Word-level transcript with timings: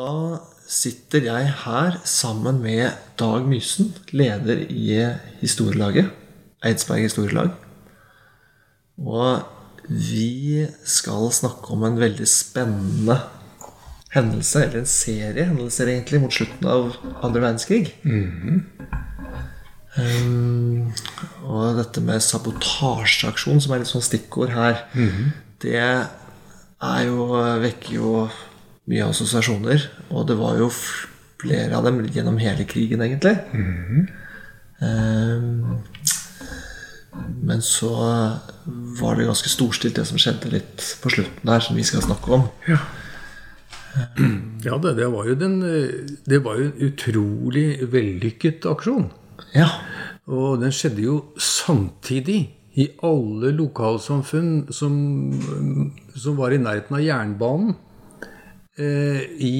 Da 0.00 0.38
sitter 0.70 1.26
jeg 1.26 1.48
her 1.66 1.96
sammen 2.08 2.62
med 2.62 2.94
Dag 3.20 3.44
Mysen, 3.44 3.90
leder 4.16 4.62
i 4.72 4.94
historielaget. 5.42 6.08
Eidsberg 6.64 7.02
historielag. 7.04 7.50
Og 8.96 9.42
vi 9.90 10.64
skal 10.88 11.28
snakke 11.36 11.74
om 11.76 11.84
en 11.84 12.00
veldig 12.00 12.28
spennende 12.32 13.18
hendelse, 14.14 14.64
eller 14.64 14.80
en 14.80 14.88
serie 14.88 15.44
hendelser 15.50 15.92
egentlig, 15.92 16.20
mot 16.24 16.32
slutten 16.32 16.72
av 16.78 16.96
andre 17.20 17.44
verdenskrig. 17.44 17.92
um, 20.00 20.92
og 21.44 21.76
dette 21.76 22.00
med 22.00 22.24
sabotasjeaksjon, 22.24 23.60
som 23.60 23.76
er 23.76 23.84
litt 23.84 23.92
sånn 23.92 24.08
stikkord 24.08 24.56
her, 24.56 24.86
det 25.60 25.76
er 25.76 27.02
jo, 27.04 27.34
vekker 27.60 27.98
jo 27.98 28.30
mye 28.90 29.06
assosiasjoner. 29.10 29.86
Og 30.10 30.26
det 30.28 30.36
var 30.40 30.58
jo 30.60 30.70
flere 31.40 31.76
av 31.76 31.86
dem 31.86 32.02
gjennom 32.10 32.40
hele 32.40 32.66
krigen, 32.68 33.02
egentlig. 33.04 33.36
um, 34.80 35.80
men 37.42 37.62
så 37.64 37.90
var 39.00 39.16
det 39.18 39.26
ganske 39.26 39.50
storstilt, 39.50 39.96
det 39.98 40.06
som 40.08 40.20
skjedde 40.20 40.52
litt 40.52 40.84
på 41.02 41.10
slutten 41.12 41.50
der, 41.50 41.62
som 41.64 41.78
vi 41.78 41.86
skal 41.86 42.04
snakke 42.06 42.40
om. 42.40 42.48
Ja, 44.62 44.76
det, 44.78 44.92
det, 45.00 45.06
var 45.10 45.26
jo 45.26 45.34
den, 45.34 45.54
det 46.28 46.38
var 46.44 46.60
jo 46.60 46.68
en 46.68 46.82
utrolig 46.86 47.88
vellykket 47.90 48.68
aksjon. 48.70 49.08
Ja. 49.50 49.66
Og 50.30 50.60
den 50.60 50.70
skjedde 50.70 51.02
jo 51.02 51.14
samtidig 51.40 52.36
i 52.78 52.86
alle 53.02 53.50
lokalsamfunn 53.56 54.68
som, 54.70 54.94
som 56.14 56.38
var 56.38 56.54
i 56.54 56.60
nærheten 56.62 57.00
av 57.00 57.02
jernbanen 57.02 57.74
i 58.80 59.56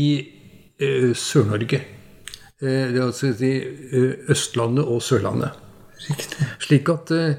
eh, 0.80 1.10
Sør-Norge. 1.16 1.80
Eh, 2.60 2.68
det 2.68 2.92
vil 2.92 3.06
altså 3.06 3.32
eh, 3.32 4.30
Østlandet 4.32 4.84
og 4.84 5.02
Sørlandet. 5.02 5.56
Riktig. 6.08 6.46
Slik 6.60 6.88
at, 6.92 7.10
eh, 7.10 7.34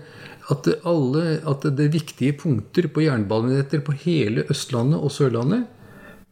at, 0.51 0.67
alle, 0.85 1.39
at 1.47 1.67
det 1.77 1.91
viktige 1.93 2.33
punkter 2.37 2.89
på 2.93 3.05
jernbanenettet 3.05 3.85
på 3.85 3.95
hele 4.03 4.45
Østlandet 4.49 5.01
og 5.01 5.13
Sørlandet 5.13 5.67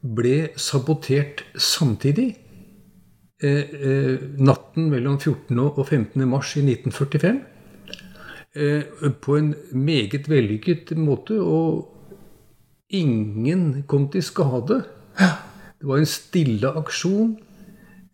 ble 0.01 0.49
sabotert 0.55 1.43
samtidig. 1.57 2.31
Eh, 3.41 3.71
eh, 3.71 4.19
natten 4.37 4.89
mellom 4.91 5.19
14. 5.19 5.59
og 5.59 5.85
15. 5.85 6.25
mars 6.27 6.55
i 6.57 6.65
1945. 6.65 7.41
Eh, 8.55 8.83
på 9.21 9.37
en 9.37 9.53
meget 9.71 10.25
vellykket 10.29 10.95
måte, 10.97 11.37
og 11.37 11.93
ingen 12.89 13.83
kom 13.87 14.09
til 14.09 14.23
skade. 14.25 14.81
Det 15.17 15.87
var 15.87 16.01
en 16.01 16.09
stille 16.09 16.73
aksjon. 16.81 17.37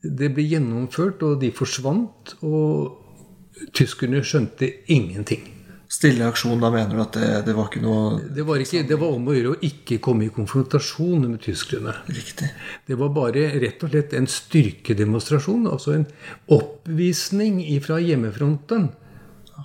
Det 0.05 0.29
ble 0.35 0.45
gjennomført, 0.45 1.23
og 1.25 1.39
de 1.41 1.49
forsvant. 1.55 2.35
Og 2.45 3.65
tyskerne 3.75 4.21
skjønte 4.25 4.69
ingenting. 4.91 5.51
Stille 5.95 6.25
aksjon, 6.25 6.59
da 6.59 6.71
mener 6.73 6.97
du 6.97 7.01
at 7.03 7.15
det, 7.15 7.27
det 7.45 7.53
var 7.55 7.69
ikke 7.69 7.83
noe 7.83 8.17
Det 8.33 8.43
var, 8.45 8.59
ikke, 8.59 8.81
det 8.89 8.97
var 8.99 9.13
om 9.15 9.27
å 9.29 9.35
gjøre 9.35 9.51
å 9.53 9.59
ikke 9.67 9.99
komme 10.03 10.25
i 10.25 10.33
konfrontasjon 10.33 11.27
med 11.27 11.39
tyskerne. 11.45 11.93
riktig? 12.09 12.49
Det 12.87 12.97
var 12.99 13.13
bare 13.15 13.45
rett 13.61 13.85
og 13.85 13.93
slett 13.93 14.15
en 14.17 14.27
styrkedemonstrasjon, 14.29 15.69
altså 15.69 15.93
en 15.95 16.07
oppvisning 16.51 17.61
fra 17.85 18.01
hjemmefronten 18.01 18.89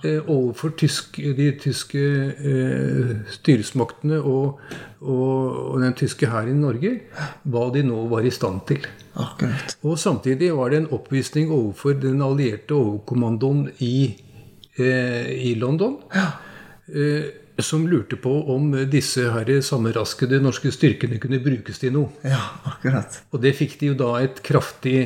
overfor 0.01 0.71
tysk, 0.79 1.17
de 1.37 1.49
tyske 1.59 1.99
eh, 1.99 3.11
styresmaktene 3.35 4.21
og, 4.21 4.61
og, 5.01 5.75
den 5.81 5.93
tyske 5.99 6.29
hæren 6.31 6.55
i 6.55 6.61
Norge, 6.61 6.93
hva 7.43 7.67
de 7.75 7.83
nå 7.85 8.05
var 8.11 8.25
i 8.25 8.33
stand 8.33 8.63
til. 8.69 8.87
Akkurat. 9.19 9.75
Og 9.83 9.99
samtidig 9.99 10.53
var 10.55 10.71
det 10.71 10.81
en 10.81 10.89
oppvisning 10.95 11.51
overfor 11.51 11.99
den 11.99 12.23
allierte 12.23 12.77
overkommandoen 12.77 13.67
i, 13.83 14.15
eh, 14.79 15.31
i 15.51 15.55
London. 15.59 15.99
Eh, 16.87 17.29
som 17.61 17.87
lurte 17.87 18.15
på 18.15 18.31
om 18.55 18.71
disse 18.89 19.27
her 19.29 19.49
sammenraskede 19.61 20.39
norske 20.41 20.71
styrkene 20.73 21.19
kunne 21.21 21.41
brukes 21.43 21.81
til 21.81 21.93
noe. 21.93 22.09
Ja, 22.25 22.41
akkurat. 22.71 23.21
Og 23.31 23.43
det 23.43 23.53
fikk 23.59 23.77
de 23.81 23.91
jo 23.91 23.97
da 23.99 24.15
et 24.23 24.41
kraftig 24.45 24.97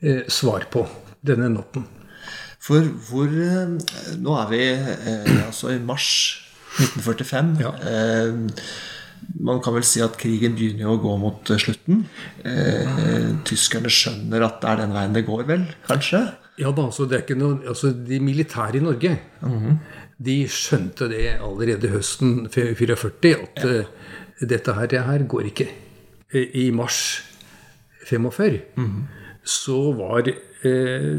eh, 0.00 0.22
svar 0.30 0.68
på 0.70 0.84
denne 1.26 1.50
natten. 1.56 1.88
For 2.60 2.84
hvor 3.08 3.30
eh, 3.32 3.74
Nå 4.20 4.36
er 4.36 4.48
vi 4.52 4.62
eh, 4.68 5.34
altså 5.46 5.72
i 5.74 5.80
mars 5.82 6.08
1945. 6.80 7.54
Ja. 7.64 7.72
Eh, 7.90 8.64
man 9.40 9.60
kan 9.64 9.74
vel 9.76 9.84
si 9.86 10.02
at 10.04 10.16
krigen 10.20 10.56
begynner 10.56 10.86
jo 10.86 10.96
å 10.96 11.00
gå 11.00 11.14
mot 11.20 11.50
slutten. 11.60 12.04
Eh, 12.44 13.32
tyskerne 13.48 13.92
skjønner 13.92 14.44
at 14.46 14.60
det 14.62 14.70
er 14.70 14.82
den 14.84 14.94
veien 14.96 15.16
det 15.16 15.26
går, 15.28 15.46
vel? 15.48 15.66
Kanskje? 15.88 16.22
Ja 16.60 16.72
da, 16.76 16.84
altså 16.90 17.06
det 17.08 17.22
ikke 17.22 17.38
noe, 17.40 17.56
altså 17.70 17.88
De 17.96 18.18
militære 18.20 18.80
i 18.80 18.84
Norge 18.84 19.14
de 20.20 20.36
skjønte 20.52 21.08
det 21.08 21.38
allerede 21.40 21.90
høsten 21.94 22.44
44 22.52 22.96
at 23.38 23.64
eh, 23.64 23.88
dette 24.40 24.74
her, 24.76 24.88
det 24.92 25.04
her 25.06 25.24
går 25.28 25.48
ikke. 25.50 25.68
I 26.36 26.68
mars 26.76 27.20
45 28.08 28.60
så 29.44 29.78
var 29.96 30.28
eh, 30.28 31.16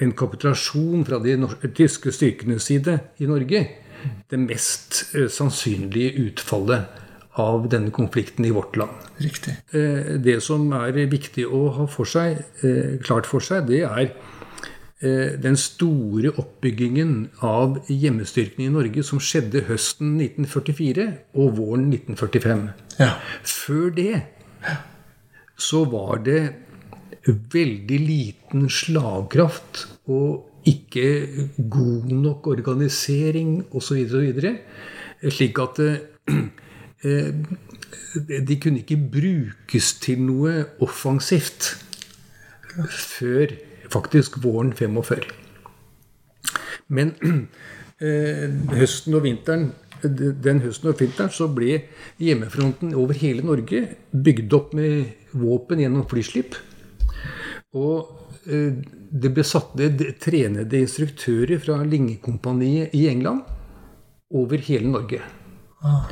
en 0.00 0.12
kapitulasjon 0.16 1.04
fra 1.04 1.18
de 1.22 1.36
tyske 1.76 2.12
styrkenes 2.14 2.68
side 2.70 2.98
i 3.20 3.28
Norge 3.28 3.66
det 4.30 4.40
mest 4.40 5.04
eh, 5.14 5.28
sannsynlige 5.32 6.14
utfallet 6.24 6.98
av 7.40 7.68
denne 7.70 7.92
konflikten 7.94 8.44
i 8.44 8.52
vårt 8.54 8.76
land. 8.80 9.06
Riktig. 9.22 9.54
Eh, 9.76 10.16
Det 10.18 10.40
som 10.42 10.72
er 10.76 10.98
viktig 11.10 11.46
å 11.46 11.68
ha 11.76 11.86
for 11.86 12.08
seg, 12.08 12.42
eh, 12.62 12.98
klart 13.04 13.26
for 13.26 13.40
seg, 13.40 13.66
det 13.70 13.84
er 13.84 14.12
den 15.00 15.54
store 15.56 16.28
oppbyggingen 16.36 17.30
av 17.40 17.78
hjemmestyrkene 17.88 18.66
i 18.66 18.72
Norge 18.74 19.00
som 19.00 19.16
skjedde 19.16 19.62
høsten 19.64 20.18
1944 20.20 21.06
og 21.40 21.54
våren 21.56 21.86
1945. 21.88 22.66
Ja. 22.98 23.14
Før 23.40 23.88
det 23.96 24.20
så 25.56 25.86
var 25.88 26.20
det 26.26 26.42
veldig 27.26 27.98
liten 28.00 28.68
slagkraft 28.72 29.84
og 30.10 30.46
ikke 30.68 31.28
god 31.70 32.12
nok 32.12 32.46
organisering 32.52 33.60
osv. 33.76 34.06
Slik 35.28 35.60
at 35.60 35.80
eh, 35.80 37.32
de 38.48 38.60
kunne 38.60 38.82
ikke 38.82 39.00
brukes 39.12 39.92
til 40.00 40.24
noe 40.28 40.64
offensivt 40.80 41.74
før 42.88 43.54
faktisk 43.90 44.40
våren 44.44 44.72
45. 44.76 45.28
Men 46.88 47.14
eh, 48.04 48.48
høsten 48.76 49.14
og 49.14 49.24
vinteren 49.28 49.70
den 50.00 50.62
høsten 50.64 50.88
og 50.88 51.00
vinteren 51.00 51.32
så 51.32 51.44
ble 51.52 51.82
hjemmefronten 52.20 52.94
over 52.96 53.18
hele 53.20 53.44
Norge 53.44 53.82
bygd 54.10 54.54
opp 54.56 54.72
med 54.76 55.10
våpen 55.36 55.82
gjennom 55.82 56.06
flyskip. 56.08 56.56
Og 57.78 58.50
eh, 58.50 58.74
det 59.10 59.30
ble 59.34 59.44
satt 59.46 59.76
ned 59.78 60.02
trenede 60.22 60.80
instruktører 60.82 61.60
fra 61.62 61.78
Linge-kompaniet 61.86 62.94
i 62.98 63.06
England 63.10 63.44
over 64.34 64.62
hele 64.66 64.90
Norge. 64.90 65.20
Ah. 65.80 66.10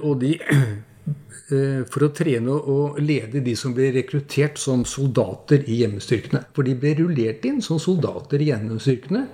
og 0.00 0.20
de 0.22 0.30
eh, 1.52 1.80
For 1.90 2.06
å 2.06 2.12
trene 2.16 2.54
og 2.54 3.00
lede 3.02 3.42
de 3.44 3.52
som 3.58 3.74
ble 3.76 3.90
rekruttert 3.92 4.56
som 4.58 4.86
soldater 4.88 5.66
i 5.66 5.82
hjemmestyrkene. 5.82 6.46
For 6.54 6.66
de 6.66 6.76
ble 6.78 6.94
rullert 7.02 7.44
inn 7.44 7.60
som 7.62 7.82
soldater 7.82 8.40
i 8.40 8.52
hjemmestyrkene 8.52 9.26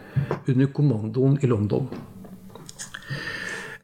under 0.48 0.72
kommandoen 0.74 1.36
i 1.44 1.50
London. 1.52 1.86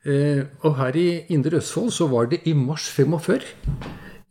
Eh, 0.07 0.43
og 0.63 0.77
her 0.79 0.97
i 0.97 1.09
Indre 1.35 1.59
Østfold 1.59 1.91
så 1.91 2.07
var 2.07 2.29
det 2.31 2.45
i 2.47 2.53
mars 2.55 2.87
45 2.95 3.43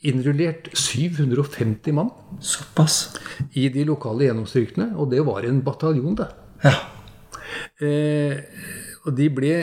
innrullert 0.04 0.70
750 0.78 1.92
mann 1.94 2.10
Såpass. 2.42 3.18
i 3.54 3.70
de 3.70 3.86
lokale 3.86 4.28
gjennomstyrkene. 4.28 4.92
Og 4.98 5.10
det 5.12 5.24
var 5.26 5.46
en 5.48 5.62
bataljon, 5.66 6.16
det. 6.20 6.28
Ja. 6.66 6.76
Eh, 7.86 8.40
og 9.06 9.14
de 9.18 9.28
ble 9.30 9.54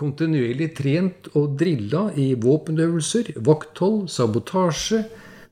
kontinuerlig 0.00 0.70
trent 0.78 1.28
og 1.36 1.56
drilla 1.60 2.06
i 2.16 2.30
våpenøvelser, 2.40 3.34
vakthold, 3.44 4.06
sabotasje, 4.12 5.02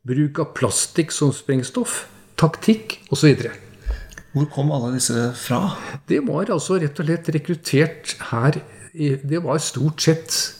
bruk 0.06 0.38
av 0.40 0.52
plastikk 0.56 1.12
som 1.12 1.32
sprengstoff, 1.36 2.06
taktikk 2.40 2.98
osv. 3.12 3.44
Hvor 4.36 4.48
kom 4.52 4.72
alle 4.72 4.94
disse 4.96 5.30
fra? 5.40 5.60
Det 6.08 6.22
var 6.26 6.48
altså 6.52 6.78
rett 6.80 6.98
og 7.00 7.06
slett 7.08 7.28
rekruttert 7.36 8.16
her 8.32 8.60
i- 8.94 9.16
Det 9.22 9.42
var 9.42 9.58
stort 9.58 10.00
sett 10.00 10.54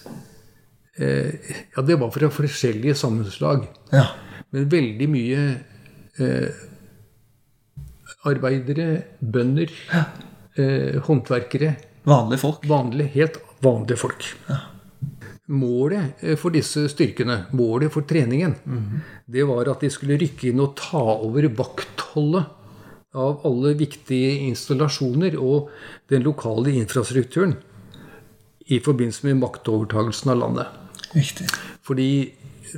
eh, 0.99 1.51
Ja, 1.77 1.83
det 1.83 1.99
var 2.01 2.11
fra 2.15 2.31
forskjellige 2.31 2.95
samfunnslag. 2.95 3.67
Ja. 3.93 4.07
Men 4.51 4.69
veldig 4.73 5.09
mye 5.11 5.43
eh, 6.19 6.63
arbeidere, 8.27 9.03
bønder, 9.21 9.73
eh, 10.57 10.97
håndverkere. 11.07 11.75
Vanlige 12.07 12.43
folk. 12.43 12.67
Vanlige, 12.69 13.13
helt 13.15 13.39
vanlige 13.63 13.97
folk. 13.97 14.33
målet 15.47 16.23
eh, 16.25 16.37
for 16.37 16.51
disse 16.51 16.89
styrkene, 16.91 17.47
målet 17.55 17.93
for 17.95 18.03
treningen, 18.03 18.57
det 19.27 19.45
var 19.47 19.69
at 19.71 19.81
de 19.81 19.91
skulle 19.91 20.19
rykke 20.19 20.51
inn 20.51 20.61
og 20.61 20.75
ta 20.79 20.99
over 20.99 21.47
vaktholdet 21.55 22.47
av 23.17 23.47
alle 23.49 23.75
viktige 23.79 24.49
installasjoner 24.49 25.39
og 25.39 25.71
den 26.11 26.27
lokale 26.27 26.75
infrastrukturen 26.77 27.57
i 28.67 28.81
forbindelse 28.83 29.29
med 29.29 29.41
maktovertagelsen 29.41 30.35
av 30.35 30.41
landet. 30.43 30.67
Riktig. 31.17 31.49
Fordi 31.87 32.09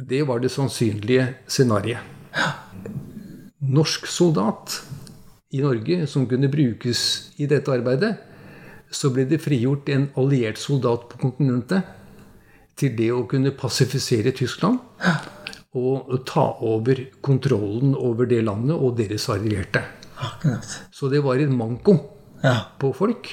det 0.08 0.22
var 0.28 0.38
det 0.42 0.50
sannsynlige 0.54 1.26
scenarioet. 1.50 2.14
Norsk 3.68 4.06
soldat 4.06 4.78
i 5.52 5.60
Norge 5.64 6.06
som 6.06 6.26
kunne 6.30 6.48
brukes 6.52 7.00
i 7.40 7.48
dette 7.50 7.72
arbeidet, 7.72 8.14
så 8.90 9.10
ble 9.12 9.26
det 9.28 9.40
frigjort 9.44 9.88
en 9.92 10.06
alliert 10.20 10.60
soldat 10.60 11.08
på 11.10 11.18
kontinentet 11.20 11.82
til 12.78 12.94
det 12.96 13.08
å 13.12 13.24
kunne 13.28 13.50
pasifisere 13.58 14.30
Tyskland 14.36 14.78
og 15.78 16.14
ta 16.28 16.44
over 16.64 17.02
kontrollen 17.24 17.92
over 17.98 18.28
det 18.30 18.40
landet 18.46 18.76
og 18.78 18.96
deres 19.00 19.26
allierte. 19.34 19.82
Akkurat. 20.18 20.64
Så 20.94 21.10
det 21.12 21.20
var 21.26 21.38
en 21.42 21.56
manko 21.58 21.98
Ja. 22.42 22.70
på 22.78 22.92
folk. 22.94 23.28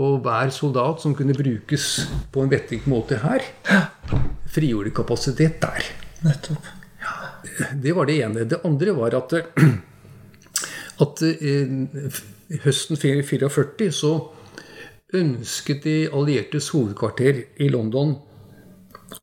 Og 0.00 0.22
hver 0.24 0.52
soldat 0.54 1.02
som 1.02 1.12
kunne 1.14 1.36
brukes 1.36 1.88
på 2.32 2.44
en 2.44 2.52
vettig 2.52 2.80
måte 2.88 3.18
her, 3.20 3.44
frigjorde 4.48 4.94
kapasitet 4.96 5.58
der. 5.60 5.84
Nettopp. 6.24 6.70
Det 7.82 7.92
var 7.92 8.08
det 8.08 8.16
ene. 8.24 8.46
Det 8.48 8.62
andre 8.64 8.94
var 8.96 9.16
at, 9.18 9.34
at 11.04 11.22
eh, 11.28 11.74
høsten 12.64 12.96
44 12.96 13.90
så 13.92 14.14
ønsket 15.12 15.84
de 15.84 15.96
alliertes 16.08 16.70
hovedkvarter 16.72 17.42
i 17.60 17.68
London 17.68 18.16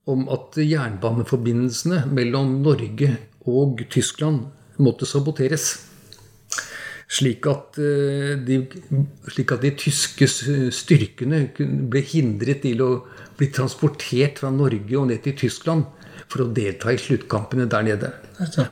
om 0.06 0.28
at 0.30 0.58
jernbaneforbindelsene 0.62 2.04
mellom 2.14 2.60
Norge 2.62 3.16
og 3.50 3.82
Tyskland 3.90 4.46
måtte 4.78 5.08
saboteres. 5.10 5.89
Slik 7.10 7.48
at, 7.50 7.80
eh, 7.82 8.36
de, 8.46 8.60
slik 9.34 9.52
at 9.56 9.64
de 9.66 9.72
tyske 9.74 10.28
styrkene 10.30 11.48
ble 11.90 12.04
hindret 12.06 12.62
til 12.62 12.84
å 12.86 12.90
bli 13.40 13.50
transportert 13.56 14.42
fra 14.44 14.52
Norge 14.54 14.98
og 15.00 15.08
ned 15.10 15.24
til 15.26 15.38
Tyskland 15.40 15.88
for 16.30 16.44
å 16.44 16.52
delta 16.54 16.94
i 16.94 17.00
sluttkampene 17.02 17.66
der 17.72 17.88
nede. 17.88 18.12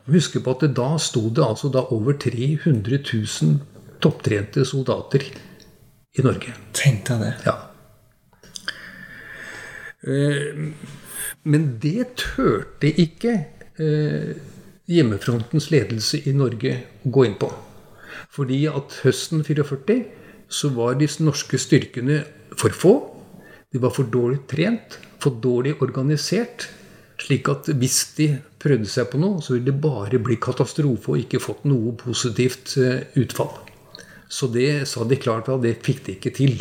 Husk 0.06 0.38
på 0.44 0.54
at 0.54 0.68
da 0.78 0.92
sto 1.02 1.30
det 1.34 1.44
altså 1.44 1.72
da 1.74 1.88
over 1.96 2.14
300 2.14 3.00
000 3.02 3.58
topptrente 4.04 4.66
soldater 4.66 5.26
i 6.18 6.26
Norge. 6.26 6.54
Tenk 6.78 7.08
deg 7.10 7.24
det. 7.26 7.34
Ja. 7.48 7.58
Eh, 10.06 10.74
Men 11.48 11.78
det 11.82 12.10
turte 12.20 12.90
ikke 13.02 13.34
eh, 13.80 14.34
hjemmefrontens 14.86 15.72
ledelse 15.72 16.20
i 16.28 16.34
Norge 16.36 16.74
å 17.06 17.12
gå 17.14 17.26
inn 17.26 17.38
på. 17.40 17.50
Fordi 18.34 18.64
at 18.70 19.02
høsten 19.04 19.44
44 19.48 20.00
så 20.48 20.72
var 20.76 20.98
de 21.00 21.08
norske 21.24 21.60
styrkene 21.60 22.22
for 22.58 22.76
få. 22.76 22.96
De 23.74 23.82
var 23.84 23.92
for 23.96 24.08
dårlig 24.08 24.46
trent, 24.50 25.00
for 25.20 25.40
dårlig 25.44 25.76
organisert. 25.84 26.70
Slik 27.18 27.50
at 27.50 27.70
hvis 27.74 28.00
de 28.18 28.28
prøvde 28.62 28.90
seg 28.90 29.10
på 29.12 29.20
noe, 29.22 29.42
så 29.42 29.56
ville 29.56 29.72
det 29.72 29.82
bare 29.82 30.22
bli 30.22 30.38
katastrofe 30.42 31.14
og 31.14 31.24
ikke 31.24 31.42
fått 31.42 31.66
noe 31.68 31.96
positivt 31.98 32.78
eh, 32.82 33.08
utfall. 33.20 33.56
Så 34.30 34.50
det 34.52 34.88
sa 34.92 35.06
de 35.08 35.18
klart 35.20 35.50
at 35.50 35.64
det 35.64 35.78
fikk 35.86 36.04
de 36.06 36.18
ikke 36.18 36.34
til. 36.36 36.60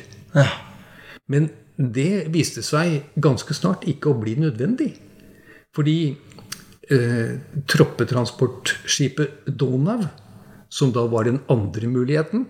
Men 1.32 1.50
det 1.76 2.28
viste 2.32 2.62
seg 2.64 3.10
ganske 3.20 3.54
snart 3.56 3.84
ikke 3.90 4.12
å 4.12 4.18
bli 4.20 4.36
nødvendig. 4.40 4.94
Fordi 5.76 5.98
eh, 6.94 7.32
troppetransportskipet 7.68 9.50
Donau, 9.60 10.06
som 10.68 10.92
da 10.94 11.06
var 11.10 11.28
den 11.28 11.40
andre 11.52 11.88
muligheten, 11.90 12.46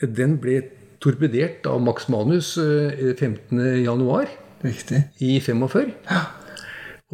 den 0.00 0.36
ble 0.42 0.60
torpedert 1.00 1.66
av 1.66 1.80
Max 1.82 2.08
Manus 2.12 2.56
eh, 2.60 3.14
15.1 3.16 5.02
i 5.24 5.40
45. 5.40 5.92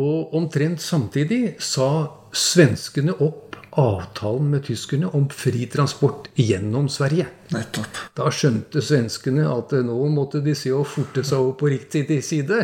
Og 0.02 0.34
omtrent 0.36 0.82
samtidig 0.82 1.56
sa 1.62 1.88
svenskene 2.34 3.14
opp 3.22 3.46
avtalen 3.76 4.48
med 4.54 4.64
tyskerne 4.64 5.08
om 5.14 5.26
fri 5.32 5.66
transport 5.70 6.30
gjennom 6.40 6.88
Sverige. 6.88 7.28
Nettopp. 7.52 8.00
Da 8.16 8.30
skjønte 8.32 8.82
svenskene 8.84 9.46
at 9.52 9.74
eh, 9.76 9.84
nå 9.86 9.96
måtte 10.12 10.40
de 10.44 10.56
se 10.56 10.72
å 10.74 10.84
forte 10.88 11.24
seg 11.26 11.42
over 11.42 11.58
på 11.60 11.70
riktig 11.74 12.22
side. 12.24 12.62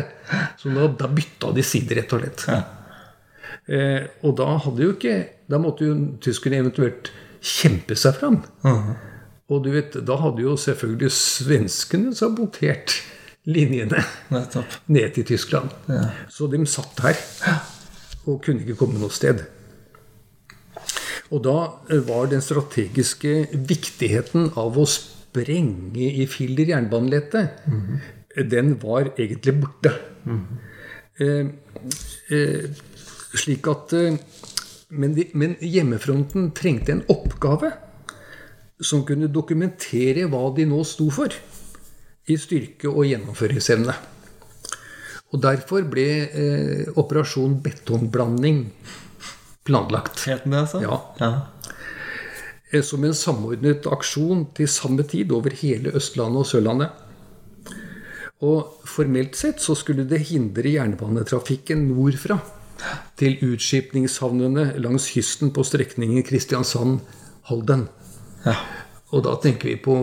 Så 0.59 0.73
da, 0.73 0.89
da 0.89 1.09
bytta 1.09 1.53
de 1.55 1.65
side, 1.65 1.99
rett 1.99 2.15
og 2.17 2.23
slett. 2.23 2.47
Eh, 3.69 4.01
og 4.25 4.35
da 4.41 4.57
hadde 4.59 4.83
jo 4.83 4.91
ikke 4.91 5.13
Da 5.47 5.55
måtte 5.61 5.85
jo 5.87 5.93
tyskerne 6.19 6.57
eventuelt 6.59 7.13
kjempe 7.43 7.97
seg 7.99 8.15
fram. 8.19 8.39
Og 9.51 9.65
du 9.65 9.73
vet, 9.73 9.97
da 10.07 10.17
hadde 10.21 10.45
jo 10.45 10.55
selvfølgelig 10.59 11.11
svenskene 11.13 12.13
sabotert 12.15 12.95
linjene 13.43 13.99
Nettopp. 14.31 14.77
ned 14.87 15.13
til 15.17 15.27
Tyskland. 15.33 15.73
Så 16.31 16.47
de 16.47 16.63
satt 16.69 17.03
her 17.03 17.19
og 18.23 18.39
kunne 18.45 18.63
ikke 18.63 18.79
komme 18.79 19.01
noe 19.01 19.11
sted. 19.11 19.43
Og 21.33 21.41
da 21.43 21.57
eh, 21.89 22.03
var 22.07 22.29
den 22.31 22.43
strategiske 22.43 23.33
viktigheten 23.67 24.51
av 24.59 24.77
å 24.77 24.85
sprenge 24.87 26.07
i 26.07 26.27
filler 26.29 26.69
jernbanelettet, 26.71 27.63
den 28.49 28.75
var 28.81 29.11
egentlig 29.17 29.55
borte. 29.61 29.93
Eh, 31.21 31.45
eh, 32.33 32.69
slik 33.37 33.67
at 33.69 33.93
eh, 33.97 34.17
men, 34.93 35.15
de, 35.17 35.27
men 35.33 35.57
hjemmefronten 35.61 36.51
trengte 36.55 36.93
en 36.95 37.03
oppgave 37.11 37.71
som 38.83 39.03
kunne 39.07 39.31
dokumentere 39.31 40.27
hva 40.31 40.47
de 40.55 40.65
nå 40.69 40.81
sto 40.87 41.09
for 41.13 41.33
i 42.29 42.37
styrke 42.39 42.89
og 42.91 43.07
gjennomføringsevne. 43.09 43.95
Og 45.33 45.41
derfor 45.41 45.85
ble 45.89 46.07
eh, 46.29 46.91
operasjon 46.99 47.57
betongblanding 47.65 48.67
planlagt. 49.65 50.25
Het 50.27 50.45
den 50.45 50.53
det, 50.53 50.61
altså? 50.65 50.81
Ja. 50.83 50.99
ja. 51.19 51.31
Eh, 52.71 52.83
Som 52.85 53.05
en 53.07 53.17
samordnet 53.17 53.87
aksjon 53.89 54.47
til 54.55 54.69
samme 54.69 55.05
tid 55.09 55.33
over 55.33 55.55
hele 55.63 55.95
Østlandet 55.97 56.43
og 56.43 56.49
Sørlandet. 56.49 56.99
Og 58.43 58.83
formelt 58.89 59.37
sett 59.39 59.63
så 59.63 59.75
skulle 59.79 60.05
det 60.07 60.25
hindre 60.29 60.75
jernbanetrafikken 60.75 61.87
nordfra 61.93 62.41
til 63.19 63.37
utskipningshavnene 63.53 64.73
langs 64.81 65.09
kysten 65.13 65.53
på 65.55 65.65
strekningen 65.67 66.25
Kristiansand-Halden. 66.27 67.87
ja. 68.45 68.57
Og 69.13 69.21
da 69.27 69.35
tenker 69.37 69.69
vi 69.69 69.75
på 69.77 69.95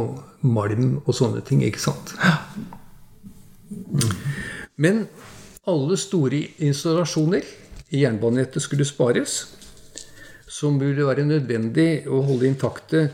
malm 0.47 1.01
og 1.03 1.15
sånne 1.17 1.43
ting, 1.43 1.65
ikke 1.67 1.83
sant? 1.83 2.13
Men 4.79 5.03
alle 5.69 5.99
store 5.99 6.45
installasjoner 6.63 7.49
i 7.91 8.05
jernbanenettet 8.05 8.63
skulle 8.63 8.87
spares, 8.87 9.41
som 10.51 10.79
burde 10.79 11.07
være 11.07 11.27
nødvendig 11.27 12.07
å 12.11 12.23
holde 12.27 12.49
intakte 12.51 13.09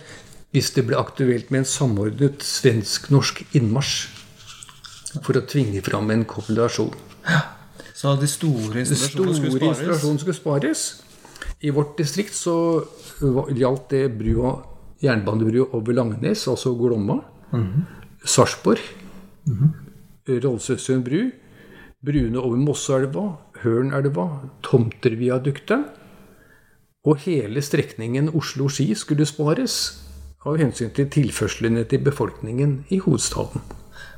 hvis 0.53 0.71
det 0.77 0.87
ble 0.89 1.01
aktuelt 1.01 1.51
med 1.51 1.65
en 1.65 1.69
samordnet 1.69 2.45
svensk-norsk 2.45 3.43
innmarsj 3.57 3.97
for 5.25 5.37
å 5.37 5.45
tvinge 5.49 5.83
fram 5.85 6.13
en 6.13 6.25
kopulasjon. 6.29 6.93
Så 7.97 8.13
de 8.21 8.29
store 8.29 8.61
Store 8.61 8.83
installasjonene 8.83 9.37
skulle 9.37 9.57
spares? 9.57 9.79
installasjoner 9.79 10.21
skulle 10.21 10.37
spares. 10.37 10.83
I 11.65 11.71
vårt 11.73 11.97
distrikt 11.99 12.35
så 12.37 12.57
gjaldt 13.57 13.91
det 13.91 14.03
brua, 14.19 14.51
jernbanebrua 15.03 15.71
over 15.73 15.97
Langnes, 15.97 16.45
altså 16.49 16.75
Glomma. 16.77 17.23
Sarpsborg. 18.25 18.83
Rollsøsund 20.29 21.05
bru. 21.07 21.31
Bruene 22.05 22.39
over 22.39 22.57
Mosseelva, 22.61 23.25
Hørnelva, 23.63 24.27
Tomterviaduktet. 24.63 25.87
Og 27.07 27.23
hele 27.25 27.63
strekningen 27.63 28.29
Oslo-Ski 28.35 28.91
skulle 28.99 29.27
spares 29.27 30.03
av 30.47 30.59
hensyn 30.61 30.93
til 30.95 31.09
tilførslene 31.11 31.87
til 31.89 32.03
befolkningen 32.05 32.85
i 32.91 32.99
hovedstaden. 33.03 33.63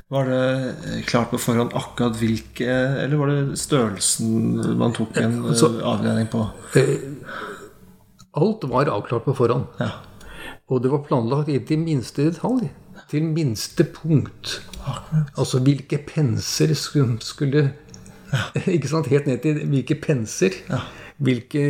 Var 0.09 0.25
det 0.25 0.41
eh, 0.89 1.01
klart 1.05 1.29
på 1.29 1.37
forhånd 1.37 1.73
akkurat 1.77 2.15
hvilke 2.17 2.65
Eller 3.03 3.19
var 3.19 3.29
det 3.29 3.59
størrelsen 3.61 4.55
man 4.79 4.93
tok 4.97 5.17
en 5.21 5.35
eh, 5.43 5.49
Altså- 5.51 5.69
avledning 5.85 6.27
på? 6.31 6.47
Alt 8.39 8.63
var 8.71 8.89
avklart 8.89 9.25
på 9.25 9.35
forhånd. 9.37 9.65
Ja. 9.81 9.89
Og 10.69 10.81
det 10.83 10.91
var 10.93 11.03
planlagt 11.07 11.49
i 11.49 11.57
til 11.65 11.81
minste 11.81 12.27
detalj. 12.29 12.69
Til 13.09 13.23
minste 13.25 13.85
punkt. 13.89 14.59
Akkurat. 14.85 15.31
Altså 15.37 15.59
hvilke 15.65 15.97
penser 16.07 16.73
skulle, 16.77 17.17
skulle 17.25 17.63
Ikke 18.75 18.87
sant? 18.91 19.07
Helt 19.09 19.25
ned 19.27 19.41
til 19.45 19.63
hvilke 19.65 19.95
penser. 20.01 20.53
Hvilke 21.17 21.63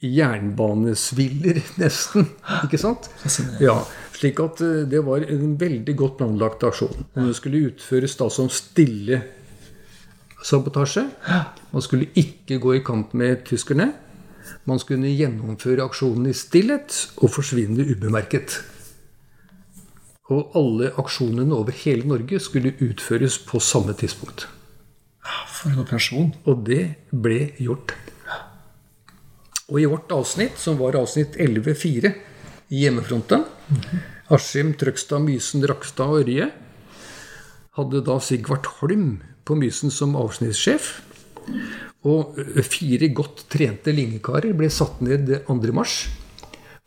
jernbanesviller, 0.00 1.58
nesten. 1.82 2.28
Ikke 2.64 2.78
sant? 2.80 3.10
Ja, 3.60 3.74
slik 4.20 4.40
at 4.44 4.60
eh, 4.64 4.84
det 4.90 5.02
var 5.06 5.24
en 5.24 5.56
veldig 5.60 5.96
godt 5.96 6.18
planlagt 6.20 6.64
aksjon. 6.68 7.06
Den 7.16 7.32
skulle 7.36 7.70
utføres 7.70 8.16
da 8.20 8.28
som 8.32 8.50
stille 8.52 9.22
sabotasje. 10.44 11.06
Man 11.72 11.84
skulle 11.84 12.10
ikke 12.18 12.60
gå 12.60 12.76
i 12.76 12.84
kamp 12.84 13.14
med 13.16 13.44
tyskerne. 13.48 13.90
Man 14.68 14.80
skulle 14.82 15.12
gjennomføre 15.12 15.84
aksjonen 15.86 16.30
i 16.30 16.36
stillhet 16.36 16.96
og 17.20 17.32
forsvinne 17.32 17.86
ubemerket. 17.92 18.60
Og 20.30 20.54
alle 20.58 20.92
aksjonene 21.00 21.56
over 21.56 21.74
hele 21.82 22.06
Norge 22.06 22.38
skulle 22.42 22.76
utføres 22.78 23.40
på 23.46 23.60
samme 23.60 23.96
tidspunkt. 23.98 24.46
For 25.50 25.72
en 25.72 25.82
operasjon. 25.82 26.32
Og 26.48 26.62
det 26.66 26.82
ble 27.10 27.50
gjort. 27.60 27.96
Og 29.70 29.80
i 29.82 29.86
vårt 29.90 30.10
avsnitt, 30.14 30.56
som 30.58 30.78
var 30.80 30.98
avsnitt 30.98 31.36
11.4 31.38 32.14
i 32.70 32.84
hjemmefronten, 32.84 33.44
Askim, 34.30 34.74
Trøgstad, 34.78 35.24
Mysen, 35.24 35.64
Rakstad 35.66 36.12
og 36.12 36.22
Ørje, 36.22 36.50
hadde 37.78 38.02
da 38.06 38.18
Sigvart 38.22 38.68
Holm 38.78 39.20
på 39.46 39.56
Mysen 39.58 39.90
som 39.94 40.14
avsnittssjef. 40.18 40.92
Og 42.06 42.38
fire 42.64 43.10
godt 43.12 43.44
trente 43.52 43.92
linjekarer 43.92 44.54
ble 44.56 44.70
satt 44.72 45.02
ned 45.04 45.32
2. 45.48 45.58
mars 45.76 46.04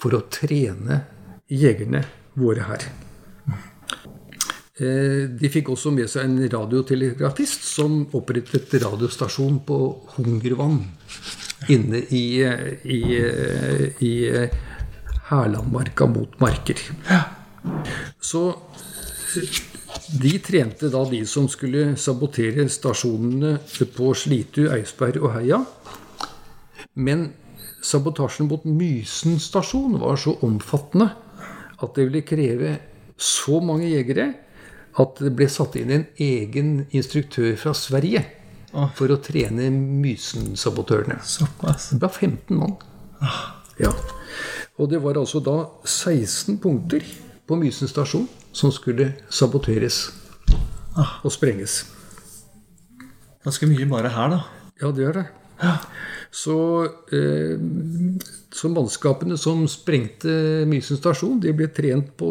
for 0.01 0.15
å 0.15 0.23
trene 0.31 1.03
jegerne 1.51 2.05
våre 2.39 2.65
her. 2.71 2.87
Eh, 4.73 5.29
de 5.29 5.49
fikk 5.53 5.69
også 5.75 5.91
med 5.93 6.09
seg 6.09 6.25
en 6.25 6.39
radiotelegrafist 6.49 7.67
som 7.67 7.99
opprettet 8.17 8.71
radiostasjon 8.81 9.59
på 9.67 9.79
Hungervann 10.15 10.79
inne 11.69 12.01
i, 12.09 12.41
i, 12.41 13.01
i 14.01 14.13
Hærlandmarka 15.29 16.07
mot 16.09 16.39
Marker. 16.41 16.79
Så 18.21 18.43
de 20.21 20.33
trente 20.43 20.89
da 20.91 21.03
de 21.09 21.23
som 21.29 21.47
skulle 21.49 21.93
sabotere 21.97 22.67
stasjonene 22.69 23.55
på 23.95 24.11
Slitu, 24.17 24.65
Eidsberg 24.73 25.21
og 25.23 25.31
Heia. 25.37 25.61
Men 26.93 27.31
sabotasjen 27.83 28.49
mot 28.51 28.65
Mysen 28.67 29.39
stasjon 29.41 29.97
var 30.01 30.19
så 30.21 30.35
omfattende 30.45 31.09
at 31.83 31.95
det 31.95 32.07
ville 32.07 32.23
kreve 32.27 32.77
så 33.17 33.59
mange 33.63 33.89
jegere 33.91 34.29
at 34.99 35.19
det 35.23 35.31
ble 35.33 35.47
satt 35.49 35.75
inn 35.79 35.91
en 35.93 36.05
egen 36.21 36.73
instruktør 36.93 37.55
fra 37.59 37.73
Sverige 37.77 38.21
for 38.97 39.13
å 39.13 39.19
trene 39.21 39.69
Mysen-sabotørene. 39.73 41.17
Det 41.21 42.01
var 42.01 42.13
15 42.13 42.59
mann. 42.59 42.75
Ja. 43.81 43.93
Og 44.81 44.89
det 44.89 45.01
var 45.03 45.19
altså 45.19 45.41
da 45.43 45.57
16 45.85 46.57
punkter 46.61 47.05
på 47.47 47.57
Mysen 47.59 47.89
stasjon 47.89 48.25
som 48.53 48.71
skulle 48.73 49.11
saboteres 49.29 50.07
og 50.95 51.31
sprenges. 51.33 51.83
Ganske 53.43 53.67
mye 53.69 53.85
bare 53.89 54.11
her, 54.13 54.33
da. 54.33 54.39
Ja, 54.81 54.91
det 54.95 55.07
er 55.09 55.17
det. 55.19 55.25
Så, 56.33 56.57
eh, 57.13 57.59
så 58.53 58.69
mannskapene 58.69 59.37
som 59.37 59.67
sprengte 59.67 60.65
Mysen 60.69 60.97
stasjon, 60.97 61.39
de 61.39 61.53
ble 61.53 61.69
trent 61.69 62.15
på 62.17 62.29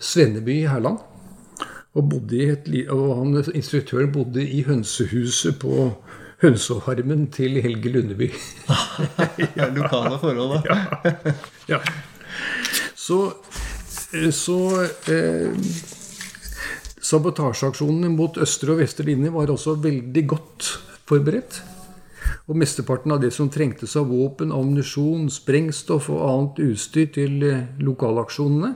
Svenneby 0.00 0.62
i 0.62 0.70
Hærland. 0.70 0.98
Og, 1.96 2.08
bodde 2.10 2.36
i 2.36 2.50
et, 2.52 2.66
og 2.92 3.06
han, 3.20 3.38
instruktøren 3.54 4.10
bodde 4.12 4.42
i 4.42 4.62
hønsehuset 4.66 5.56
på 5.62 5.94
hønseharmen 6.42 7.26
til 7.34 7.60
Helge 7.64 7.92
Lundeby. 7.94 8.30
Ja, 9.56 9.68
lokale 9.72 10.18
forhold, 10.20 10.58
da. 10.64 11.12
Ja. 11.72 11.80
Så, 12.94 13.20
så 14.32 14.58
eh, 15.12 15.54
Sabotasjeaksjonene 17.06 18.10
mot 18.10 18.36
østre 18.42 18.74
og 18.74 18.82
vestre 18.82 19.06
linje 19.06 19.30
var 19.32 19.52
også 19.52 19.76
veldig 19.78 20.26
godt 20.26 20.70
forberedt. 21.06 21.60
Og 22.50 22.58
mesteparten 22.58 23.14
av 23.14 23.20
det 23.22 23.32
som 23.34 23.48
trengtes 23.50 23.94
av 23.98 24.08
våpen, 24.10 24.52
ammunisjon, 24.54 25.28
sprengstoff 25.30 26.08
og 26.14 26.22
annet 26.26 26.62
utstyr 26.66 27.10
til 27.14 27.42
eh, 27.46 27.66
lokalaksjonene, 27.82 28.72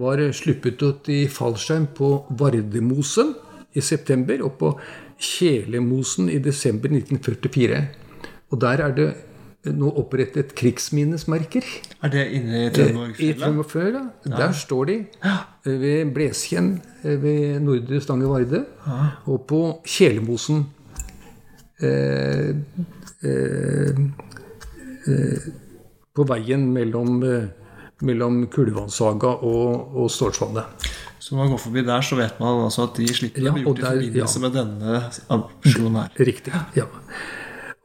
var 0.00 0.20
eh, 0.20 0.32
sluppet 0.36 0.82
ut 0.84 1.10
i 1.12 1.24
fallskjerm 1.32 1.90
på 1.96 2.10
Vardemosen 2.40 3.34
i 3.76 3.84
september 3.84 4.40
og 4.44 4.56
på 4.60 4.72
Kjelemosen 5.20 6.28
i 6.32 6.38
desember 6.42 6.88
1944. 6.92 7.80
Og 8.52 8.60
der 8.62 8.82
er 8.86 8.92
det 8.94 9.08
nå 9.66 9.88
opprettet 9.98 10.52
krigsminnesmerker. 10.54 11.64
Er 12.04 12.12
det 12.12 12.26
inne 12.38 12.60
i 12.60 12.66
I 12.68 12.70
Trøndelagsfjellet? 12.70 13.66
Trøndelag 14.22 14.38
Der 14.38 14.52
står 14.54 14.84
de. 14.86 14.96
eh, 15.24 15.80
Ved 15.80 16.12
Bleskjenn 16.14 16.68
eh, 17.02 17.16
ved 17.22 17.60
Nordre 17.64 18.00
Stange 18.00 18.28
Varde. 18.30 18.64
Og 19.26 19.46
på 19.48 19.60
Kjelemosen 19.84 20.66
eh, 21.82 22.54
eh, 23.24 24.00
eh, 25.08 25.48
På 26.14 26.24
veien 26.30 26.68
mellom, 26.72 27.18
eh, 27.26 27.48
mellom 28.02 28.46
Kulevannsaga 28.52 29.34
og, 29.42 29.96
og 29.96 30.10
Stålsvannet. 30.10 30.86
Så 31.26 31.34
når 31.34 31.40
man 31.40 31.48
går 31.56 31.58
forbi 31.58 31.82
der, 31.82 32.04
så 32.06 32.16
vet 32.20 32.36
man 32.38 32.60
altså 32.68 32.84
at 32.86 33.00
de 33.00 33.06
slipper 33.10 33.42
Ja, 33.42 33.50
å 33.50 33.56
bli 33.56 33.64
gjort 33.64 33.80
gjort 33.80 33.96
i 33.98 34.10
forbindelse 34.12 34.38
ja. 34.38 34.42
med 34.44 34.52
denne 34.54 35.00
aksjonen 35.34 35.98
her. 35.98 36.12
Riktig. 36.28 36.52
ja. 36.78 36.84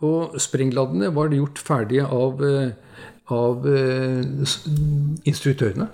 Og 0.06 0.36
sprengladdene 0.42 1.10
var 1.16 1.34
gjort 1.34 1.62
ferdige 1.62 2.06
av, 2.06 2.44
eh, 2.46 3.02
av 3.34 3.66
eh, 3.66 4.46
instruktørene. 5.26 5.90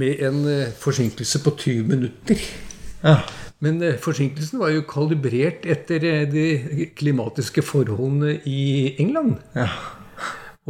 Med 0.00 0.24
en 0.30 0.40
eh, 0.48 0.72
forsinkelse 0.80 1.44
på 1.44 1.54
20 1.60 1.92
minutter. 1.92 2.48
Ja. 3.04 3.18
Men 3.60 3.84
eh, 3.84 4.00
forsinkelsen 4.00 4.64
var 4.64 4.72
jo 4.72 4.88
kalibrert 4.88 5.68
etter 5.68 6.08
de 6.32 6.88
klimatiske 6.96 7.64
forholdene 7.68 8.38
i 8.48 8.94
England. 8.96 9.42
ja. 9.60 9.72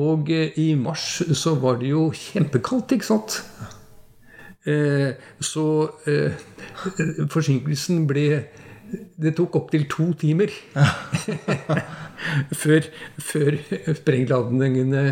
Og 0.01 0.31
i 0.31 0.71
mars 0.79 1.19
så 1.37 1.51
var 1.61 1.81
det 1.81 1.91
jo 1.91 2.07
kjempekaldt, 2.15 2.95
ikke 2.95 3.05
sant? 3.05 3.43
Eh, 3.61 3.80
så 4.65 5.67
eh, 6.05 6.35
forsinkelsen 7.33 8.03
ble 8.07 8.25
Det 9.17 9.33
tok 9.39 9.55
opptil 9.57 9.87
to 9.89 10.11
timer 10.19 10.51
før, 12.63 12.89
før 13.23 13.57
sprengladningene 13.95 15.05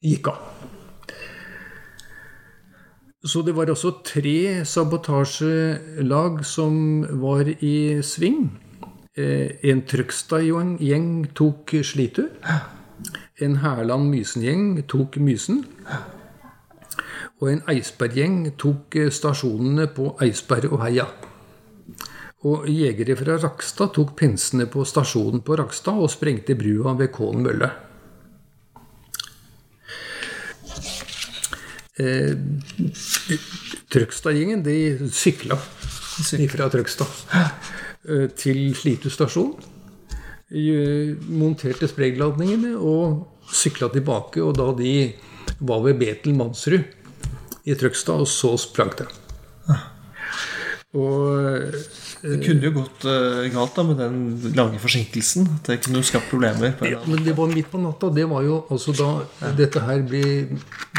gikk 0.00 0.30
av. 0.30 0.38
Så 3.20 3.42
det 3.44 3.52
var 3.52 3.68
også 3.68 3.90
tre 4.06 4.62
sabotasjelag 4.64 6.38
som 6.46 7.02
var 7.20 7.50
i 7.50 8.00
sving. 8.00 8.46
Eh, 9.18 9.58
En 9.66 9.82
Trøgstad-gjeng 9.82 11.34
tok 11.34 11.74
Slitu. 11.84 12.30
En 13.42 13.58
Hærland-Mysen-gjeng 13.60 14.86
tok 14.88 15.18
Mysen. 15.20 15.64
Og 17.40 17.48
en 17.48 17.62
Eidsberg-gjeng 17.72 18.42
tok 18.60 18.96
eh, 19.00 19.12
stasjonene 19.12 19.88
på 19.96 20.12
Eidsberg 20.20 20.72
og 20.74 20.82
Heia. 20.84 21.06
Og 22.48 22.68
jegere 22.72 23.16
fra 23.20 23.36
Rakstad 23.40 23.92
tok 23.96 24.14
pinsene 24.16 24.64
på 24.72 24.84
stasjonen 24.88 25.42
på 25.44 25.56
Rakstad 25.60 26.00
og 26.00 26.12
sprengte 26.12 26.56
brua 26.56 26.94
ved 26.96 27.10
Kålen 27.12 27.44
mølle. 27.44 27.70
Eh, 32.00 32.32
Trøgstad-gjengen 33.92 34.62
de 34.64 35.10
sykla 35.12 35.58
fra 36.52 36.68
Trøgstad 36.72 37.18
eh, 38.08 38.28
til 38.36 38.70
Slitu 38.76 39.10
stasjon. 39.12 39.52
Eh, 40.48 41.16
Monterte 41.28 41.88
sprengladningene 41.90 42.76
og 42.76 43.52
sykla 43.52 43.90
tilbake. 43.92 44.40
Og 44.44 44.56
da 44.56 44.70
de 44.78 44.94
var 45.60 45.84
ved 45.84 46.00
Betel 46.00 46.36
Mansrud 46.38 46.99
i 47.70 47.78
Trøgstad, 47.78 48.22
og 48.24 48.28
så 48.30 48.56
sprang 48.60 48.92
det. 48.98 49.08
Og 50.90 51.70
Det 52.20 52.40
kunne 52.42 52.66
jo 52.66 52.72
gått 52.74 53.04
uh, 53.06 53.44
galt 53.54 53.76
da 53.78 53.84
med 53.86 54.00
den 54.02 54.54
lange 54.58 54.80
forsinkelsen. 54.82 55.46
Det 55.66 55.78
kunne 55.84 56.02
jo 56.02 56.08
skapt 56.08 56.32
problemer. 56.32 56.74
På 56.76 56.88
Ja, 56.90 56.98
men 57.06 57.22
det 57.24 57.36
var 57.38 57.52
midt 57.52 57.70
på 57.70 57.78
natta. 57.78 58.10
Det 58.10 58.26
var 58.28 58.42
jo 58.42 58.64
altså 58.68 58.94
da 58.98 59.52
dette 59.56 59.84
her 59.86 60.02
ble 60.02 60.24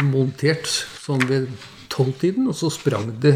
montert 0.08 0.70
sånn 0.72 1.26
ved 1.28 1.52
tolvtiden, 1.92 2.48
og 2.48 2.56
så 2.56 2.72
sprang 2.72 3.12
det 3.20 3.36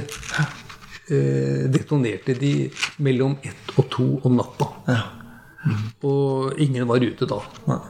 eh, 1.12 1.68
Detonerte 1.68 2.38
de 2.39 2.54
mellom 3.04 3.36
ett 3.44 3.75
og 3.75 3.92
to 3.92 4.08
om 4.24 4.39
natta. 4.39 4.72
Ja. 4.88 5.01
Og 6.08 6.56
ingen 6.62 6.88
var 6.88 7.04
ute 7.04 7.27
da. 7.27 7.42
Nei. 7.68 7.82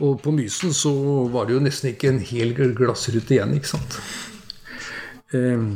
Og 0.00 0.20
på 0.22 0.32
Mysen 0.32 0.72
så 0.76 0.92
var 1.32 1.46
det 1.46 1.56
jo 1.56 1.62
nesten 1.64 1.92
ikke 1.92 2.08
en 2.08 2.22
hel 2.24 2.54
glassrute 2.56 3.36
igjen, 3.36 3.52
ikke 3.56 3.72
sant. 3.74 3.98
Eh, 5.36 5.66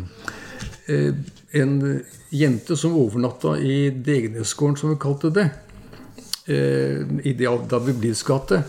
eh, 0.89 1.11
en 1.61 1.75
jente 2.35 2.77
som 2.77 2.97
overnatta 2.99 3.59
i 3.61 3.91
Degnesgården, 3.91 4.77
som 4.81 4.91
vi 4.91 4.99
kalte 5.01 5.31
det, 5.35 5.51
eh, 6.49 7.05
i 7.23 7.35
David 7.35 8.01
Blids 8.01 8.25
gate, 8.27 8.63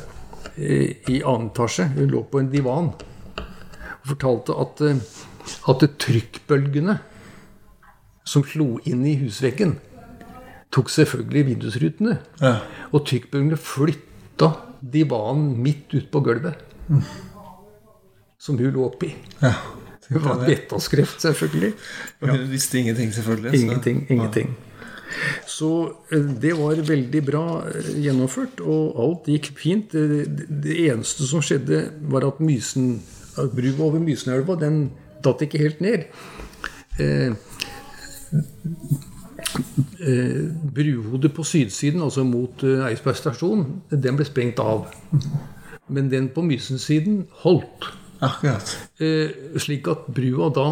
eh, 0.57 0.95
i 1.07 1.21
annen 1.23 1.49
etasje, 1.49 1.87
hun 1.95 2.11
lå 2.11 2.23
på 2.29 2.39
en 2.39 2.51
divan 2.51 2.91
og 4.05 4.05
fortalte 4.05 4.53
at, 4.53 4.81
at 5.71 5.89
trykkbølgene 5.97 6.99
som 8.25 8.43
slo 8.43 8.79
inn 8.85 9.05
i 9.05 9.15
husveggen, 9.21 9.77
tok 10.73 10.89
selvfølgelig 10.89 11.45
vindusrutene. 11.49 12.17
Ja. 12.41 12.59
Og 12.91 13.05
trykkbølgene 13.07 13.57
flytta 13.57 14.51
divanen 14.91 15.55
midt 15.63 15.93
ut 15.97 16.11
på 16.13 16.21
gulvet. 16.25 16.59
Som 18.37 18.57
hun 18.59 18.71
lå 18.75 18.85
oppi. 18.91 19.13
ja. 19.41 19.53
Det 20.05 20.19
var 20.21 20.37
vettaskreft, 20.45 21.17
selvfølgelig. 21.23 21.71
Ja. 22.21 22.27
hun 22.35 22.43
visste 22.53 22.77
ingenting, 22.77 23.09
selvfølgelig. 23.13 23.51
så- 23.51 23.57
Ingenting. 23.63 24.03
Ingenting. 24.13 24.51
Så 25.49 25.69
eh, 26.13 26.19
det 26.43 26.51
var 26.59 26.75
veldig 26.85 27.21
bra 27.25 27.45
eh, 27.71 27.87
gjennomført, 28.03 28.61
og 28.61 28.99
alt 29.01 29.25
gikk 29.33 29.49
fint. 29.57 29.89
Det, 29.95 30.27
det- 30.37 30.61
det 30.67 30.75
eneste 30.91 31.25
som 31.25 31.41
skjedde, 31.41 31.79
var 32.11 32.27
at 32.27 32.37
Mysen, 32.39 32.99
brua 33.35 33.87
over 33.87 33.99
Mysenelva 34.03 34.59
den 34.61 34.91
datt 35.25 35.41
ikke 35.41 35.57
helt 35.63 35.81
ned. 35.81 36.05
Eh, 36.99 37.33
eh, 37.33 38.45
bruhodet 40.75 41.33
på 41.35 41.43
sydsiden, 41.47 42.03
altså 42.03 42.25
mot 42.27 42.63
eh, 42.63 42.83
Eidsberg 42.89 43.19
stasjon, 43.19 43.65
den 43.91 44.17
ble 44.17 44.27
sprengt 44.27 44.59
av. 44.63 44.87
Men 45.87 46.09
den 46.11 46.29
på 46.33 46.43
Mysen-siden 46.45 47.25
holdt. 47.43 47.89
Akkurat. 48.25 48.71
Eh, 48.99 49.31
slik 49.61 49.87
at 49.91 50.07
brua 50.15 50.49
da 50.55 50.67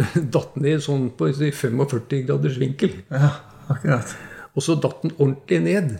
datt 0.36 0.56
ned 0.60 0.82
sånn 0.84 1.10
på 1.16 1.30
45 1.36 2.24
graders 2.28 2.58
vinkel. 2.60 2.96
Ja, 3.10 3.34
akkurat. 3.68 4.16
Og 4.56 4.64
så 4.64 4.76
datt 4.80 5.04
den 5.04 5.14
ordentlig 5.18 5.60
ned 5.66 5.92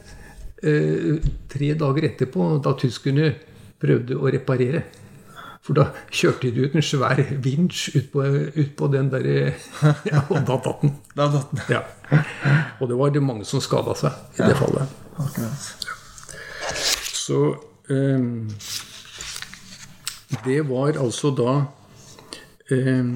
eh, 0.62 1.21
tre 1.52 1.75
dager 1.79 2.09
etterpå, 2.11 2.57
da 2.64 2.75
tyskerne 2.79 3.35
prøvde 3.81 4.19
å 4.19 4.33
reparere. 4.33 4.85
For 5.61 5.76
da 5.76 5.85
kjørte 6.11 6.50
de 6.57 6.64
ut 6.64 6.75
en 6.79 6.83
svær 6.83 7.21
vinsj 7.45 7.90
ut 7.99 8.07
på, 8.14 8.23
ut 8.57 8.71
på 8.79 8.87
den 8.93 9.11
der 9.12 9.26
Ja, 10.09 10.23
og 10.31 10.40
da 10.49 10.57
datt 10.57 10.81
den. 10.83 10.95
Da 11.17 11.26
datt 11.35 11.50
den. 11.52 11.61
Ja. 11.69 11.83
Og 12.81 12.88
det 12.88 12.97
var 12.99 13.12
det 13.12 13.23
mange 13.23 13.45
som 13.45 13.61
skada 13.61 13.93
seg 13.99 14.38
i 14.40 14.47
det 14.49 14.57
fallet. 14.57 14.95
Akkurat. 15.21 15.67
Så 17.21 17.43
um, 17.90 18.49
Det 20.47 20.61
var 20.71 20.97
altså 21.02 21.31
da 21.37 21.52
um, 22.71 23.12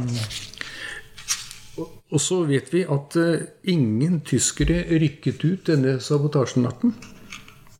og- 1.78 1.90
Og 2.14 2.20
så 2.22 2.42
vet 2.46 2.68
vi 2.72 2.84
at 2.86 3.16
eh, 3.18 3.40
ingen 3.72 4.20
tyskere 4.22 4.84
rykket 5.00 5.40
ut 5.44 5.64
denne 5.66 5.96
sabotasjenatten. 6.00 6.92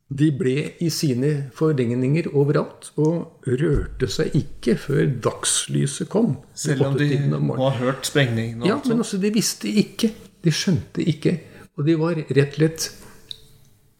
De 0.05 0.27
ble 0.37 0.53
i 0.85 0.91
sine 0.93 1.31
forregninger 1.57 2.27
overalt 2.37 2.91
og 3.01 3.47
rørte 3.49 4.09
seg 4.11 4.35
ikke 4.37 4.75
før 4.77 5.07
dagslyset 5.25 6.09
kom. 6.13 6.35
Selv 6.53 6.85
om 6.91 6.97
de 6.99 7.09
om 7.33 7.49
har 7.57 7.79
hørt 7.79 8.05
sprengningene? 8.05 8.67
Ja, 8.69 8.77
men 8.77 8.85
sånt. 8.85 9.01
altså, 9.01 9.17
de 9.23 9.31
visste 9.33 9.71
ikke. 9.71 10.11
De 10.45 10.53
skjønte 10.53 11.01
ikke. 11.01 11.39
Og 11.75 11.87
de 11.87 11.97
var 11.99 12.21
rett 12.21 12.53
og 12.53 12.59
slett 12.59 12.91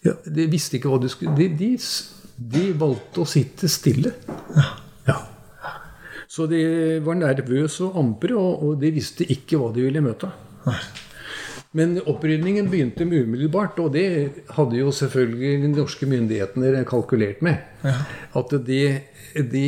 ja, 0.06 0.14
De 0.30 0.46
visste 0.48 0.78
ikke 0.78 0.92
hva 0.94 1.00
de 1.02 1.10
skulle 1.10 1.34
De, 1.36 1.48
de, 1.58 1.72
de 2.54 2.66
valgte 2.78 3.24
å 3.24 3.28
sitte 3.28 3.68
stille. 3.72 4.14
Ja. 5.10 5.18
Så 6.36 6.46
de 6.52 6.62
var 7.06 7.18
nervøse 7.18 7.86
og 7.88 7.98
ampre, 8.02 8.36
og, 8.36 8.64
og 8.68 8.78
de 8.82 8.92
visste 8.94 9.26
ikke 9.32 9.58
hva 9.58 9.72
de 9.74 9.86
ville 9.88 10.04
møte. 10.04 10.30
Men 11.76 11.98
opprydningen 12.08 12.70
begynte 12.72 13.04
umiddelbart, 13.04 13.80
og 13.84 13.92
det 13.98 14.46
hadde 14.56 14.78
jo 14.80 14.94
selvfølgelig 14.96 15.56
de 15.66 15.72
norske 15.74 16.08
myndighetene 16.08 16.86
kalkulert 16.88 17.42
med. 17.44 17.60
At 18.36 18.54
de, 18.68 18.82
de 19.36 19.66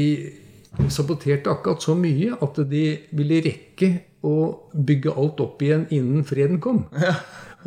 saboterte 0.94 1.52
akkurat 1.52 1.84
så 1.84 1.98
mye 2.00 2.38
at 2.40 2.62
de 2.70 2.84
ville 3.12 3.42
rekke 3.44 3.90
å 4.24 4.36
bygge 4.72 5.16
alt 5.20 5.42
opp 5.44 5.66
igjen 5.66 5.84
innen 5.92 6.24
freden 6.28 6.62
kom. 6.64 6.86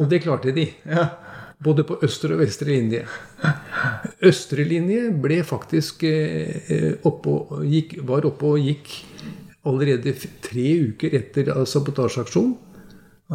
Og 0.00 0.08
det 0.08 0.22
klarte 0.24 0.54
de. 0.56 0.70
Ja. 0.88 1.10
Både 1.60 1.84
på 1.84 1.98
østre 2.00 2.32
og 2.32 2.40
vestre 2.40 2.72
linje. 2.72 3.02
Østre 4.24 4.64
linje 4.64 5.10
ble 5.20 5.42
faktisk 5.44 6.06
eh, 6.08 6.96
oppe 7.04 7.34
og 7.36 7.66
gikk, 7.68 7.98
var 8.08 8.24
oppe 8.24 8.54
og 8.54 8.64
gikk 8.64 8.94
allerede 9.68 10.14
tre 10.40 10.68
uker 10.88 11.18
etter 11.20 11.52
sabotasjeaksjonen. 11.68 12.56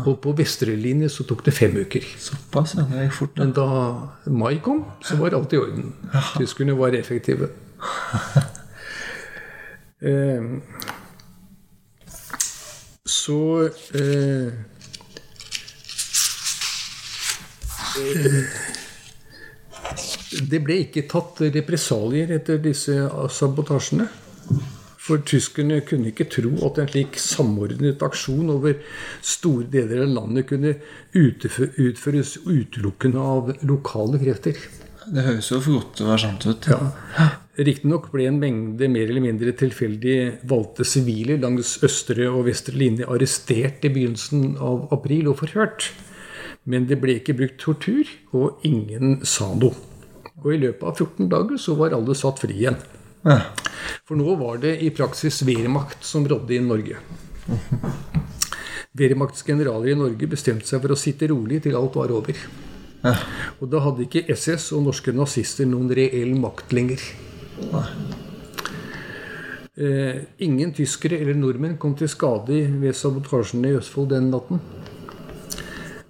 Og 0.04 0.18
på 0.20 0.34
vestre 0.36 0.76
linje 0.76 1.08
så 1.10 1.24
tok 1.24 1.46
det 1.46 1.54
fem 1.56 1.76
uker. 1.80 2.04
Såpass, 2.20 2.76
ja. 2.76 2.84
Det 2.90 3.06
gikk 3.06 3.14
fort. 3.16 3.38
da. 3.38 3.46
Men 3.46 3.54
da 3.56 3.68
mai 4.28 4.60
kom, 4.64 4.84
så 5.00 5.16
var 5.22 5.38
alt 5.38 5.54
i 5.56 5.62
orden. 5.62 5.94
Tyskerne 6.36 6.76
var 6.78 6.98
effektive. 7.00 7.50
Eh, 10.06 10.42
så 13.06 13.70
eh, 13.96 14.52
Det 20.52 20.60
ble 20.62 20.78
ikke 20.84 21.06
tatt 21.10 21.40
represalier 21.56 22.36
etter 22.36 22.60
disse 22.62 22.98
sabotasjene. 23.34 24.10
For 25.06 25.22
tyskerne 25.22 25.84
kunne 25.86 26.10
ikke 26.10 26.26
tro 26.34 26.56
at 26.66 26.80
en 26.82 26.88
slik 26.90 27.20
samordnet 27.22 28.02
aksjon 28.06 28.50
over 28.50 28.80
store 29.22 29.68
deler 29.70 30.02
av 30.08 30.16
landet 30.16 30.48
kunne 30.50 30.72
utføres 31.14 32.40
utelukkende 32.48 33.22
av 33.22 33.52
lokale 33.70 34.22
krefter. 34.24 34.58
Det 35.06 35.22
høres 35.28 35.52
jo 35.52 35.60
for 35.62 35.78
godt 35.78 36.02
være 36.08 36.22
sant 36.24 36.48
ut. 36.50 36.70
Ja. 36.72 37.28
Riktignok 37.56 38.10
ble 38.12 38.26
en 38.32 38.40
mengde 38.42 38.90
mer 38.90 39.06
eller 39.06 39.24
mindre 39.24 39.54
tilfeldig 39.56 40.16
valgte 40.50 40.88
sivile 40.88 41.38
langs 41.40 41.78
østre 41.86 42.26
og 42.32 42.48
vestre 42.50 42.74
linje 42.76 43.06
arrestert 43.06 43.86
i 43.86 43.94
begynnelsen 43.94 44.58
av 44.58 44.90
april 44.96 45.30
og 45.30 45.38
forhørt. 45.44 45.92
Men 46.66 46.90
det 46.90 46.98
ble 47.04 47.20
ikke 47.20 47.38
brukt 47.38 47.62
tortur, 47.62 48.10
og 48.34 48.66
ingen 48.66 49.20
sa 49.22 49.52
noe. 49.54 49.78
Og 50.42 50.50
i 50.56 50.62
løpet 50.66 50.90
av 50.90 50.98
14 50.98 51.30
dager 51.30 51.62
så 51.62 51.78
var 51.78 51.94
alle 51.94 52.18
satt 52.18 52.42
fri 52.42 52.58
igjen. 52.58 52.82
For 54.06 54.18
nå 54.20 54.36
var 54.38 54.60
det 54.62 54.76
i 54.86 54.92
praksis 54.94 55.42
Wehrmacht 55.48 56.06
som 56.06 56.28
rådde 56.30 56.56
i 56.56 56.62
Norge. 56.62 57.00
Wehrmachts 58.96 59.44
generaler 59.44 59.92
i 59.92 59.98
Norge 59.98 60.30
bestemte 60.30 60.70
seg 60.70 60.84
for 60.84 60.94
å 60.94 61.00
sitte 61.00 61.30
rolig 61.32 61.64
til 61.66 61.78
alt 61.80 61.98
var 61.98 62.14
over. 62.16 62.38
Og 63.60 63.70
da 63.70 63.82
hadde 63.84 64.06
ikke 64.06 64.26
SS 64.34 64.72
og 64.78 64.86
norske 64.88 65.14
nazister 65.14 65.68
noen 65.70 65.90
reell 65.98 66.36
makt 66.40 66.74
lenger. 66.78 67.02
Eh, 69.76 70.22
ingen 70.46 70.72
tyskere 70.72 71.20
eller 71.20 71.36
nordmenn 71.36 71.76
kom 71.82 71.98
til 72.00 72.08
skade 72.08 72.62
ved 72.80 72.96
sabotasjene 72.96 73.74
i 73.74 73.80
Østfold 73.82 74.14
den 74.14 74.30
natten. 74.32 74.62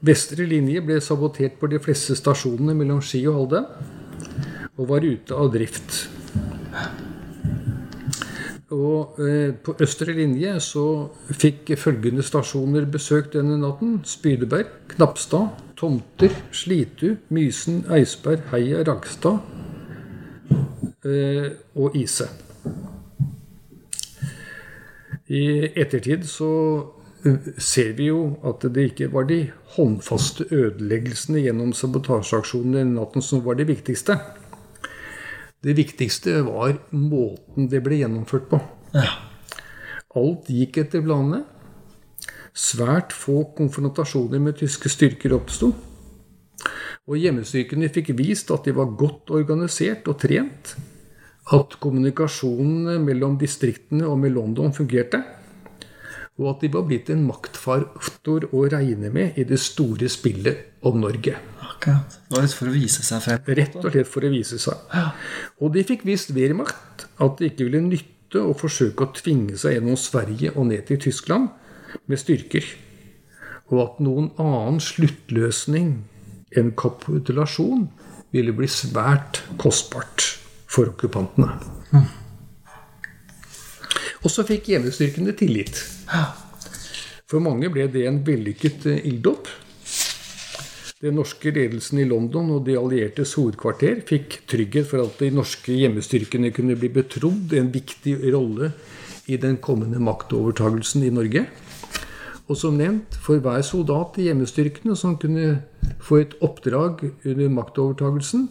Vestre 0.05 0.45
linje 0.45 0.83
ble 0.85 0.99
sabotert 1.01 1.57
på 1.57 1.71
de 1.71 1.79
fleste 1.81 2.13
stasjonene 2.19 2.75
mellom 2.77 3.01
Ski 3.01 3.23
og 3.31 3.39
Halde, 3.39 3.63
og 4.75 4.91
var 4.91 5.07
ute 5.07 5.33
av 5.33 5.49
drift. 5.55 6.03
Og 8.73 9.19
eh, 9.21 9.51
på 9.53 9.75
østre 9.81 10.13
linje 10.17 10.55
så 10.63 10.85
fikk 11.29 11.75
følgende 11.77 12.23
stasjoner 12.25 12.87
besøk 12.89 13.29
denne 13.35 13.59
natten. 13.61 13.99
Spydeberg, 14.03 14.71
Knapstad, 14.89 15.51
Tomter, 15.77 16.33
Slitu, 16.51 17.15
Mysen, 17.29 17.83
Eidsberg, 17.93 18.47
Heia, 18.49 18.81
Ragstad 18.87 19.37
eh, 21.05 21.51
og 21.75 21.95
Ise. 21.95 22.25
I 25.29 25.45
ettertid 25.77 26.25
så 26.29 26.49
eh, 27.25 27.53
ser 27.61 27.93
vi 27.99 28.09
jo 28.09 28.39
at 28.45 28.65
det 28.65 28.89
ikke 28.91 29.11
var 29.13 29.29
de 29.29 29.43
håndfaste 29.75 30.49
ødeleggelsene 30.49 31.45
gjennom 31.45 31.73
sabotasjeaksjonene 31.73 32.81
den 32.81 32.97
natten 32.97 33.21
som 33.21 33.45
var 33.45 33.61
det 33.61 33.69
viktigste. 33.69 34.17
Det 35.65 35.73
viktigste 35.73 36.43
var 36.45 36.75
måten 36.93 37.65
det 37.71 37.79
ble 37.81 37.97
gjennomført 38.03 38.45
på. 38.51 38.59
Ja. 38.93 39.07
Alt 40.15 40.51
gikk 40.53 40.77
etter 40.83 41.01
planene. 41.01 41.41
Svært 42.55 43.15
få 43.17 43.41
konfrontasjoner 43.57 44.43
med 44.43 44.59
tyske 44.59 44.91
styrker 44.93 45.33
oppsto. 45.35 45.71
Og 47.05 47.17
hjemmestyrkene 47.17 47.89
fikk 47.93 48.13
vist 48.17 48.53
at 48.53 48.69
de 48.69 48.75
var 48.77 48.93
godt 48.97 49.33
organisert 49.33 50.05
og 50.11 50.19
trent. 50.21 50.75
At 51.53 51.75
kommunikasjonen 51.81 53.01
mellom 53.05 53.39
distriktene 53.41 54.05
og 54.05 54.21
med 54.21 54.37
London 54.37 54.73
fungerte. 54.73 55.23
Og 56.37 56.53
at 56.53 56.61
de 56.61 56.71
var 56.77 56.85
blitt 56.85 57.09
en 57.09 57.25
maktfaktor 57.25 58.51
å 58.53 58.67
regne 58.69 59.09
med 59.09 59.41
i 59.41 59.49
det 59.49 59.59
store 59.65 60.13
spillet 60.13 60.85
om 60.85 61.01
Norge. 61.01 61.35
Akkurat. 61.75 62.17
Det 62.29 62.35
var 62.35 62.45
litt 62.45 62.55
for 62.57 62.71
å 62.71 62.73
vise 62.75 63.03
seg 63.05 63.21
frem. 63.25 63.43
Rett 63.59 63.77
og 63.79 63.91
slett 63.91 64.09
for 64.09 64.25
å 64.25 64.31
vise 64.33 64.59
seg. 64.61 64.95
Og 65.61 65.75
de 65.75 65.83
fikk 65.87 66.05
vist 66.07 66.33
Wehrmacht 66.35 67.05
at 67.21 67.37
det 67.39 67.51
ikke 67.51 67.67
ville 67.67 67.83
nytte 67.85 68.41
å 68.41 68.55
forsøke 68.57 69.05
å 69.05 69.13
tvinge 69.15 69.59
seg 69.59 69.77
gjennom 69.77 69.99
Sverige 69.99 70.55
og 70.55 70.69
ned 70.71 70.87
til 70.89 70.99
Tyskland 71.05 71.51
med 72.09 72.19
styrker. 72.19 72.65
Og 73.71 73.79
at 73.83 74.01
noen 74.03 74.31
annen 74.41 74.81
sluttløsning 74.83 75.93
enn 76.55 76.73
kapitulasjon 76.77 77.87
ville 78.35 78.53
bli 78.55 78.67
svært 78.69 79.41
kostbart 79.61 80.25
for 80.69 80.91
okkupantene. 80.91 81.55
Og 84.25 84.31
så 84.33 84.45
fikk 84.47 84.71
hjemmestyrkene 84.73 85.35
tillit. 85.37 85.79
For 87.29 87.41
mange 87.41 87.69
ble 87.73 87.87
det 87.93 88.05
en 88.09 88.19
vellykket 88.25 88.87
ilddåp. 88.97 89.47
Den 91.03 91.17
norske 91.19 91.51
ledelsen 91.51 91.99
i 91.99 92.05
London 92.07 92.53
og 92.55 92.61
de 92.69 92.77
alliertes 92.79 93.33
hovedkvarter 93.35 93.97
fikk 94.07 94.37
trygghet 94.47 94.87
for 94.87 95.03
at 95.03 95.17
de 95.19 95.27
norske 95.35 95.73
hjemmestyrkene 95.75 96.53
kunne 96.55 96.77
bli 96.79 96.87
betrodd 96.87 97.51
en 97.59 97.67
viktig 97.73 98.13
rolle 98.31 98.69
i 99.27 99.35
den 99.35 99.57
kommende 99.59 99.99
maktovertagelsen 99.99 101.03
i 101.03 101.11
Norge. 101.11 101.41
Og 102.47 102.55
som 102.61 102.77
nevnt, 102.79 103.17
for 103.19 103.43
hver 103.43 103.59
soldat 103.67 104.15
i 104.21 104.29
hjemmestyrkene 104.29 104.95
som 104.95 105.17
kunne 105.19 105.65
få 105.99 106.21
et 106.21 106.37
oppdrag 106.39 107.03
under 107.25 107.51
maktovertagelsen, 107.57 108.45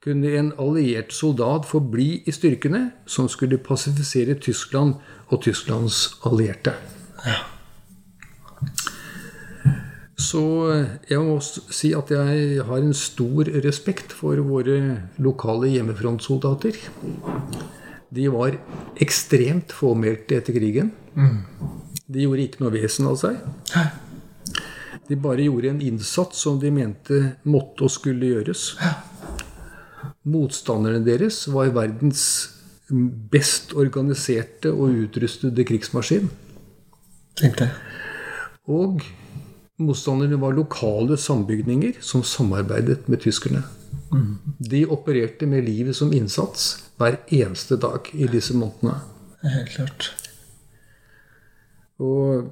kunne 0.00 0.32
en 0.38 0.52
alliert 0.62 1.12
soldat 1.12 1.68
få 1.68 1.82
bli 1.92 2.22
i 2.24 2.32
styrkene 2.32 2.86
som 3.04 3.28
skulle 3.28 3.60
pasifisere 3.60 4.38
Tyskland 4.40 4.96
og 5.28 5.44
Tysklands 5.44 6.22
allierte. 6.24 6.72
Så 10.16 10.42
jeg 11.10 11.20
må 11.20 11.36
si 11.44 11.90
at 11.96 12.10
jeg 12.10 12.62
har 12.64 12.80
en 12.80 12.94
stor 12.96 13.50
respekt 13.64 14.14
for 14.16 14.40
våre 14.48 14.78
lokale 15.20 15.68
hjemmefrontsoldater. 15.74 16.78
De 18.16 18.24
var 18.32 18.56
ekstremt 19.02 19.74
fåmælte 19.76 20.38
etter 20.38 20.56
krigen. 20.56 20.94
De 22.06 22.24
gjorde 22.24 22.46
ikke 22.46 22.62
noe 22.64 22.72
vesen 22.72 23.10
av 23.10 23.18
seg. 23.20 23.42
De 25.06 25.18
bare 25.20 25.44
gjorde 25.44 25.74
en 25.74 25.84
innsats 25.84 26.40
som 26.46 26.56
de 26.62 26.72
mente 26.72 27.20
måtte 27.44 27.84
og 27.86 27.92
skulle 27.92 28.32
gjøres. 28.32 28.70
Motstanderne 30.26 31.04
deres 31.06 31.44
var 31.52 31.74
verdens 31.76 32.24
best 33.30 33.74
organiserte 33.76 34.72
og 34.72 34.96
utrustede 35.04 35.66
krigsmaskin. 35.66 36.30
Tenkte 37.36 37.68
jeg. 37.68 37.74
Og 38.66 39.04
motstanderne 39.82 40.38
var 40.40 40.56
lokale 40.56 41.18
sambygninger 41.20 41.98
som 42.00 42.24
samarbeidet 42.24 43.08
med 43.08 43.20
tyskerne. 43.24 43.62
De 44.70 44.84
opererte 44.86 45.46
med 45.46 45.66
livet 45.66 45.96
som 45.96 46.12
innsats 46.12 46.90
hver 46.96 47.18
eneste 47.32 47.76
dag 47.80 48.08
i 48.14 48.28
disse 48.30 48.56
månedene. 48.56 49.00
Helt 49.42 49.72
klart. 49.74 50.10
Og 52.02 52.48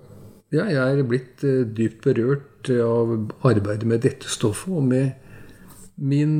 ja, 0.54 0.66
jeg 0.70 0.98
er 1.00 1.06
blitt 1.08 1.44
eh, 1.44 1.64
dypt 1.66 2.04
berørt 2.04 2.70
av 2.70 3.12
arbeidet 3.44 3.88
med 3.88 4.04
dette 4.04 4.30
stoffet 4.30 4.72
og 4.72 4.84
med 4.88 5.10
min 5.96 6.36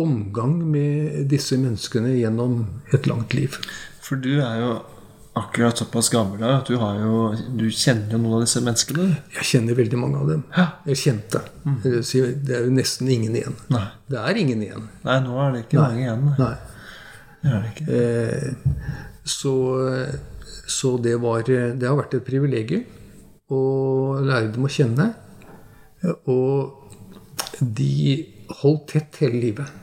omgang 0.00 0.56
med 0.64 1.26
disse 1.30 1.58
menneskene 1.60 2.14
gjennom 2.16 2.64
et 2.94 3.06
langt 3.06 3.34
liv. 3.36 3.58
For 4.02 4.20
du 4.20 4.40
er 4.40 4.60
jo 4.60 4.70
akkurat 5.42 5.78
såpass 5.82 6.08
gammel 6.12 6.42
at 6.48 6.70
du, 6.70 6.76
har 6.80 6.98
jo, 7.02 7.20
du 7.58 7.66
kjenner 7.68 8.14
jo 8.16 8.20
noen 8.22 8.38
av 8.38 8.44
disse 8.46 8.62
menneskene. 8.64 9.08
Jeg 9.36 9.48
kjenner 9.50 9.78
veldig 9.78 10.00
mange 10.00 10.22
av 10.22 10.32
dem. 10.32 10.42
Ja. 10.56 10.66
Jeg 10.88 11.00
kjente. 11.02 11.42
Det 11.84 12.02
Det 12.02 12.56
er 12.56 12.66
jo 12.66 12.74
nesten 12.74 13.10
ingen 13.12 13.36
igjen. 13.38 13.56
Nei. 13.72 13.86
Det 14.10 14.20
er 14.22 14.42
ingen 14.42 14.64
igjen. 14.64 14.88
Nei, 15.06 15.18
nå 15.26 15.38
er 15.44 15.54
det 15.54 15.64
ikke 15.66 15.82
mange 15.82 16.02
igjen. 16.04 16.26
Nei. 16.38 16.54
Det 17.42 17.52
er 17.52 17.62
det 17.62 17.72
ikke. 17.72 18.00
Eh, 18.00 18.50
så, 19.22 19.54
så 20.66 20.96
det 20.98 21.14
var 21.22 21.44
Det 21.46 21.86
har 21.86 21.98
vært 21.98 22.16
et 22.18 22.26
privilegium 22.26 22.86
å 23.52 23.62
lære 24.22 24.52
dem 24.54 24.66
å 24.66 24.72
kjenne. 24.72 25.12
Og 26.30 27.60
de 27.60 27.94
holdt 28.62 28.88
tett 28.94 29.22
hele 29.22 29.40
livet. 29.42 29.78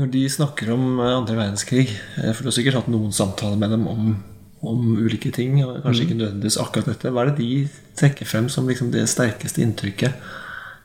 Når 0.00 0.10
de 0.14 0.22
snakker 0.32 0.70
om 0.72 1.00
andre 1.02 1.36
verdenskrig, 1.36 1.90
eh, 2.22 2.32
for 2.32 2.44
du 2.44 2.50
har 2.50 2.56
sikkert 2.56 2.78
hatt 2.78 2.92
noen 2.92 3.12
samtaler 3.12 3.58
med 3.60 3.74
dem 3.74 3.86
om, 3.90 4.12
om 4.60 4.92
ulike 4.98 5.32
ting, 5.32 5.56
kanskje 5.82 6.04
ikke 6.04 6.18
nødvendigvis 6.18 6.60
akkurat 6.60 6.92
dette, 6.92 7.10
hva 7.12 7.24
er 7.24 7.32
det 7.32 7.40
de 7.40 7.68
trekker 7.96 8.28
frem 8.28 8.48
som 8.52 8.68
liksom 8.68 8.92
det 8.92 9.06
sterkeste 9.08 9.62
inntrykket 9.64 10.12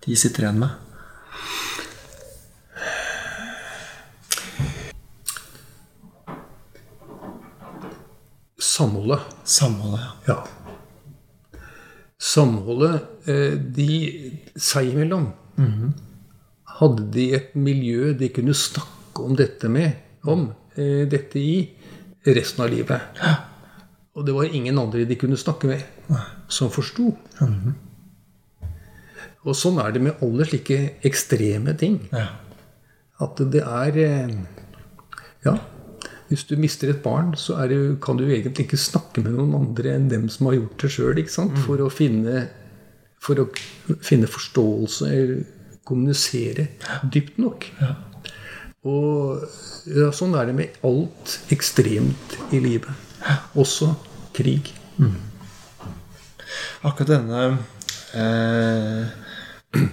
de 0.05 0.15
sitter 0.19 0.45
igjen 0.45 0.61
med? 0.63 0.81
Samholdet. 8.75 9.21
Samholdet, 9.43 10.01
ja. 10.27 10.35
Ja. 10.35 11.61
Samholdet 12.19 13.29
eh, 13.29 13.53
de 13.55 13.89
seg 14.59 14.89
imellom 14.91 15.29
hadde 16.79 17.07
de 17.13 17.29
et 17.37 17.53
miljø 17.55 18.13
de 18.17 18.31
kunne 18.35 18.55
snakke 18.57 19.23
om 19.23 19.35
dette 19.39 19.69
med, 19.71 19.95
om 20.27 20.49
eh, 20.75 21.05
dette 21.07 21.39
i, 21.39 21.59
resten 22.25 22.65
av 22.65 22.71
livet. 22.73 23.19
Og 24.15 24.25
det 24.25 24.33
var 24.35 24.47
ingen 24.47 24.79
andre 24.79 25.03
de 25.05 25.17
kunne 25.19 25.37
snakke 25.37 25.67
med, 25.67 25.83
som 26.47 26.71
forsto. 26.71 27.09
Og 29.45 29.57
sånn 29.57 29.77
er 29.83 29.91
det 29.93 30.01
med 30.01 30.23
alle 30.25 30.47
slike 30.47 30.79
ekstreme 31.05 31.75
ting. 31.77 32.01
ja. 32.13 32.27
At 33.23 33.39
det 33.39 33.61
er 33.63 33.97
eh, 34.03 34.31
Ja. 35.45 35.53
Hvis 36.27 36.43
du 36.49 36.55
mister 36.57 36.89
et 36.89 37.03
barn, 37.03 37.35
så 37.37 37.55
det, 37.69 38.01
kan 38.01 38.17
du 38.17 38.25
egentlig 38.25 38.65
ikke 38.65 38.79
snakke 38.81 39.21
med 39.21 39.37
noen 39.37 39.53
andre 39.55 39.93
enn 39.95 40.09
dem 40.09 40.25
som 40.27 40.49
har 40.49 40.57
gjort 40.57 40.81
det 40.81 40.89
sjøl, 40.91 41.21
for 41.63 41.79
å 41.79 41.89
finne 41.89 42.49
For 43.25 43.39
å 43.39 43.45
finne 44.05 44.27
forståelse 44.27 45.07
eller 45.09 45.45
kommunisere 45.85 46.67
dypt 47.09 47.39
nok. 47.41 47.65
Og 48.85 49.45
ja, 49.89 50.11
sånn 50.13 50.35
er 50.37 50.45
det 50.49 50.55
med 50.57 50.75
alt 50.85 51.39
ekstremt 51.53 52.35
i 52.53 52.59
livet. 52.61 53.04
Også 53.55 53.93
krig. 54.35 54.73
Akkurat 56.85 57.09
denne 57.09 57.43
eh, 58.15 59.05
eh, 59.75 59.85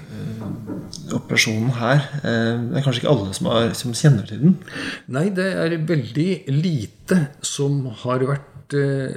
operasjonen 1.17 1.73
her 1.77 2.05
eh, 2.23 2.59
Det 2.69 2.79
er 2.79 2.85
kanskje 2.85 3.03
ikke 3.03 3.13
alle 3.13 3.33
som, 3.37 3.49
er, 3.51 3.73
som 3.79 3.95
kjenner 3.97 4.29
til 4.29 4.43
den. 4.45 4.59
Nei, 5.13 5.29
det 5.35 5.49
er 5.59 5.79
veldig 5.89 6.29
lite 6.53 7.19
som 7.47 7.81
har 8.05 8.25
vært 8.29 8.77
eh, 8.79 9.17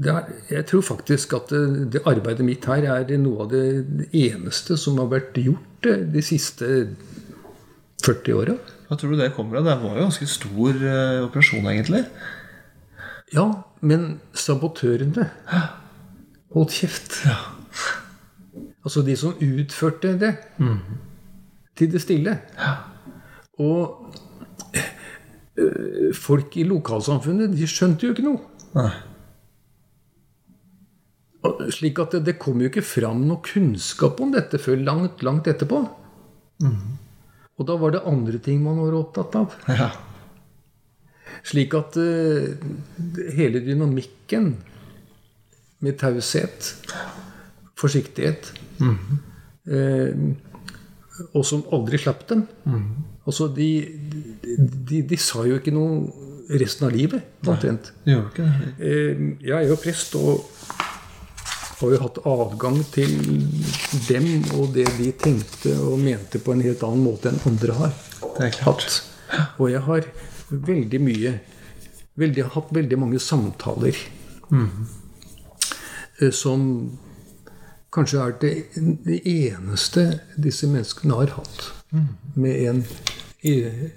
det 0.00 0.12
er, 0.14 0.32
Jeg 0.54 0.66
tror 0.70 0.86
faktisk 0.86 1.34
at 1.36 1.52
det, 1.52 1.92
det 1.96 2.04
arbeidet 2.08 2.46
mitt 2.46 2.64
her 2.70 2.86
er 2.88 3.16
noe 3.20 3.44
av 3.44 3.52
det 3.52 4.08
eneste 4.16 4.78
som 4.80 5.00
har 5.02 5.10
vært 5.12 5.40
gjort 5.42 5.90
eh, 5.90 6.04
de 6.14 6.24
siste 6.24 6.70
40 8.00 8.36
åra. 8.38 8.56
Hva 8.88 8.96
tror 8.98 9.12
du 9.12 9.20
det 9.20 9.32
kommer 9.36 9.60
av? 9.60 9.66
Det 9.68 9.76
var 9.82 9.96
jo 9.96 10.00
en 10.00 10.08
ganske 10.08 10.26
stor 10.26 10.78
uh, 10.82 11.26
operasjon, 11.26 11.66
egentlig. 11.68 12.00
Ja, 13.34 13.46
men 13.80 14.20
sabotørene 14.34 15.28
holdt 16.54 16.74
kjeft. 16.80 17.20
Ja. 17.28 17.36
Altså 18.80 19.04
de 19.06 19.14
som 19.18 19.36
utførte 19.44 20.16
det. 20.18 20.32
Til 21.78 21.92
det 21.92 22.02
stille. 22.02 22.38
Og 23.60 24.10
øh, 25.60 26.10
folk 26.16 26.56
i 26.56 26.64
lokalsamfunnet, 26.64 27.54
de 27.54 27.68
skjønte 27.68 28.06
jo 28.06 28.16
ikke 28.16 28.26
noe. 28.26 28.40
Nei. 28.74 28.90
Slik 31.72 31.98
at 32.02 32.16
det, 32.16 32.24
det 32.26 32.38
kom 32.40 32.60
jo 32.60 32.68
ikke 32.68 32.84
fram 32.84 33.22
noe 33.28 33.40
kunnskap 33.44 34.20
om 34.20 34.32
dette 34.34 34.60
før 34.60 34.80
langt, 34.82 35.22
langt 35.24 35.48
etterpå. 35.48 35.80
Og 37.60 37.66
da 37.68 37.76
var 37.80 37.94
det 37.94 38.06
andre 38.08 38.40
ting 38.42 38.62
man 38.64 38.80
var 38.80 38.96
opptatt 38.98 39.36
av. 39.36 39.56
Ja. 39.68 39.90
Slik 41.46 41.74
at 41.78 41.96
uh, 41.96 42.54
hele 43.36 43.60
dynamikken 43.64 44.52
med 45.80 45.96
taushet, 45.98 46.74
forsiktighet 47.80 48.50
eh, 48.84 50.12
Og 51.34 51.44
som 51.48 51.62
aldri 51.72 51.96
slapp 52.00 52.26
dem. 52.28 52.42
Altså, 53.26 53.46
de, 53.56 53.68
de, 54.90 55.00
de 55.08 55.16
sa 55.20 55.44
jo 55.48 55.56
ikke 55.60 55.72
noe 55.72 56.08
resten 56.60 56.88
av 56.88 56.92
livet, 56.96 57.22
omtrent. 57.46 57.92
Eh, 58.04 59.20
Jeg 59.40 59.54
er 59.56 59.68
jo 59.70 59.76
prest 59.80 60.16
og 60.18 60.46
har 61.80 61.92
jo 61.94 62.00
hatt 62.02 62.18
adgang 62.28 62.80
til 62.92 63.12
dem 64.08 64.26
og 64.58 64.74
det 64.74 64.84
de 64.98 65.12
tenkte 65.16 65.72
og 65.80 65.96
mente 66.02 66.40
på 66.44 66.52
en 66.52 66.60
helt 66.64 66.82
annen 66.84 67.06
måte 67.06 67.30
enn 67.32 67.40
andre 67.48 67.76
har 67.78 67.94
Det 68.36 68.48
er 68.50 68.56
klart. 68.58 68.84
hatt. 68.84 69.54
Og 69.60 69.70
jeg 69.72 69.80
har 69.86 70.04
veldig 70.50 71.00
mye 71.02 71.34
veldig, 72.20 72.48
hatt 72.54 72.72
veldig 72.74 72.98
mange 73.00 73.20
samtaler 73.22 73.96
mm. 74.50 74.86
som 76.36 76.66
kanskje 77.94 78.20
er 78.22 78.34
det, 78.42 78.52
det 79.06 79.20
eneste 79.26 80.04
disse 80.36 80.68
menneskene 80.70 81.16
har 81.22 81.32
hatt 81.38 81.70
med 82.36 82.68
en 82.70 82.84
i 83.40 83.54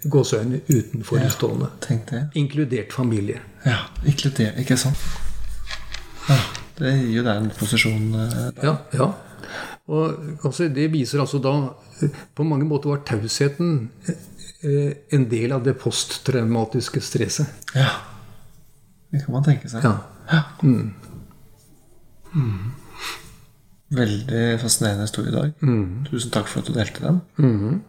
gåseøyne 0.08 0.62
utenforstående. 0.70 1.68
Det. 1.84 2.22
Inkludert 2.40 2.94
familie. 2.96 3.42
Ja, 3.66 3.82
inkludert, 4.08 4.56
ikke 4.60 4.78
sant? 4.80 5.00
Ja, 6.30 6.38
det 6.80 6.94
gir 7.02 7.18
jo 7.18 7.26
deg 7.26 7.42
en 7.42 7.50
posisjon 7.58 8.06
eh. 8.16 8.38
Ja, 8.64 8.78
ja. 8.96 9.10
Og 9.92 10.46
altså, 10.48 10.70
det 10.72 10.88
viser 10.94 11.20
altså 11.20 11.42
da 11.44 11.52
eh, 12.00 12.22
På 12.32 12.46
mange 12.48 12.64
måter 12.64 12.94
var 12.94 13.02
tausheten 13.04 13.90
en 14.64 15.30
del 15.30 15.52
av 15.52 15.64
det 15.66 15.74
posttraumatiske 15.80 17.02
stresset. 17.04 17.48
Ja. 17.76 17.90
Det 19.12 19.26
kan 19.26 19.36
man 19.36 19.44
tenke 19.46 19.70
seg. 19.70 19.84
Ja. 19.86 19.98
Ja. 20.32 20.42
Veldig 23.94 24.44
fascinerende 24.62 25.06
historie 25.06 25.30
i 25.30 25.36
dag. 25.36 25.52
Tusen 26.10 26.32
takk 26.34 26.48
for 26.50 26.64
at 26.64 26.70
du 26.70 26.74
delte 26.78 27.04
den. 27.04 27.82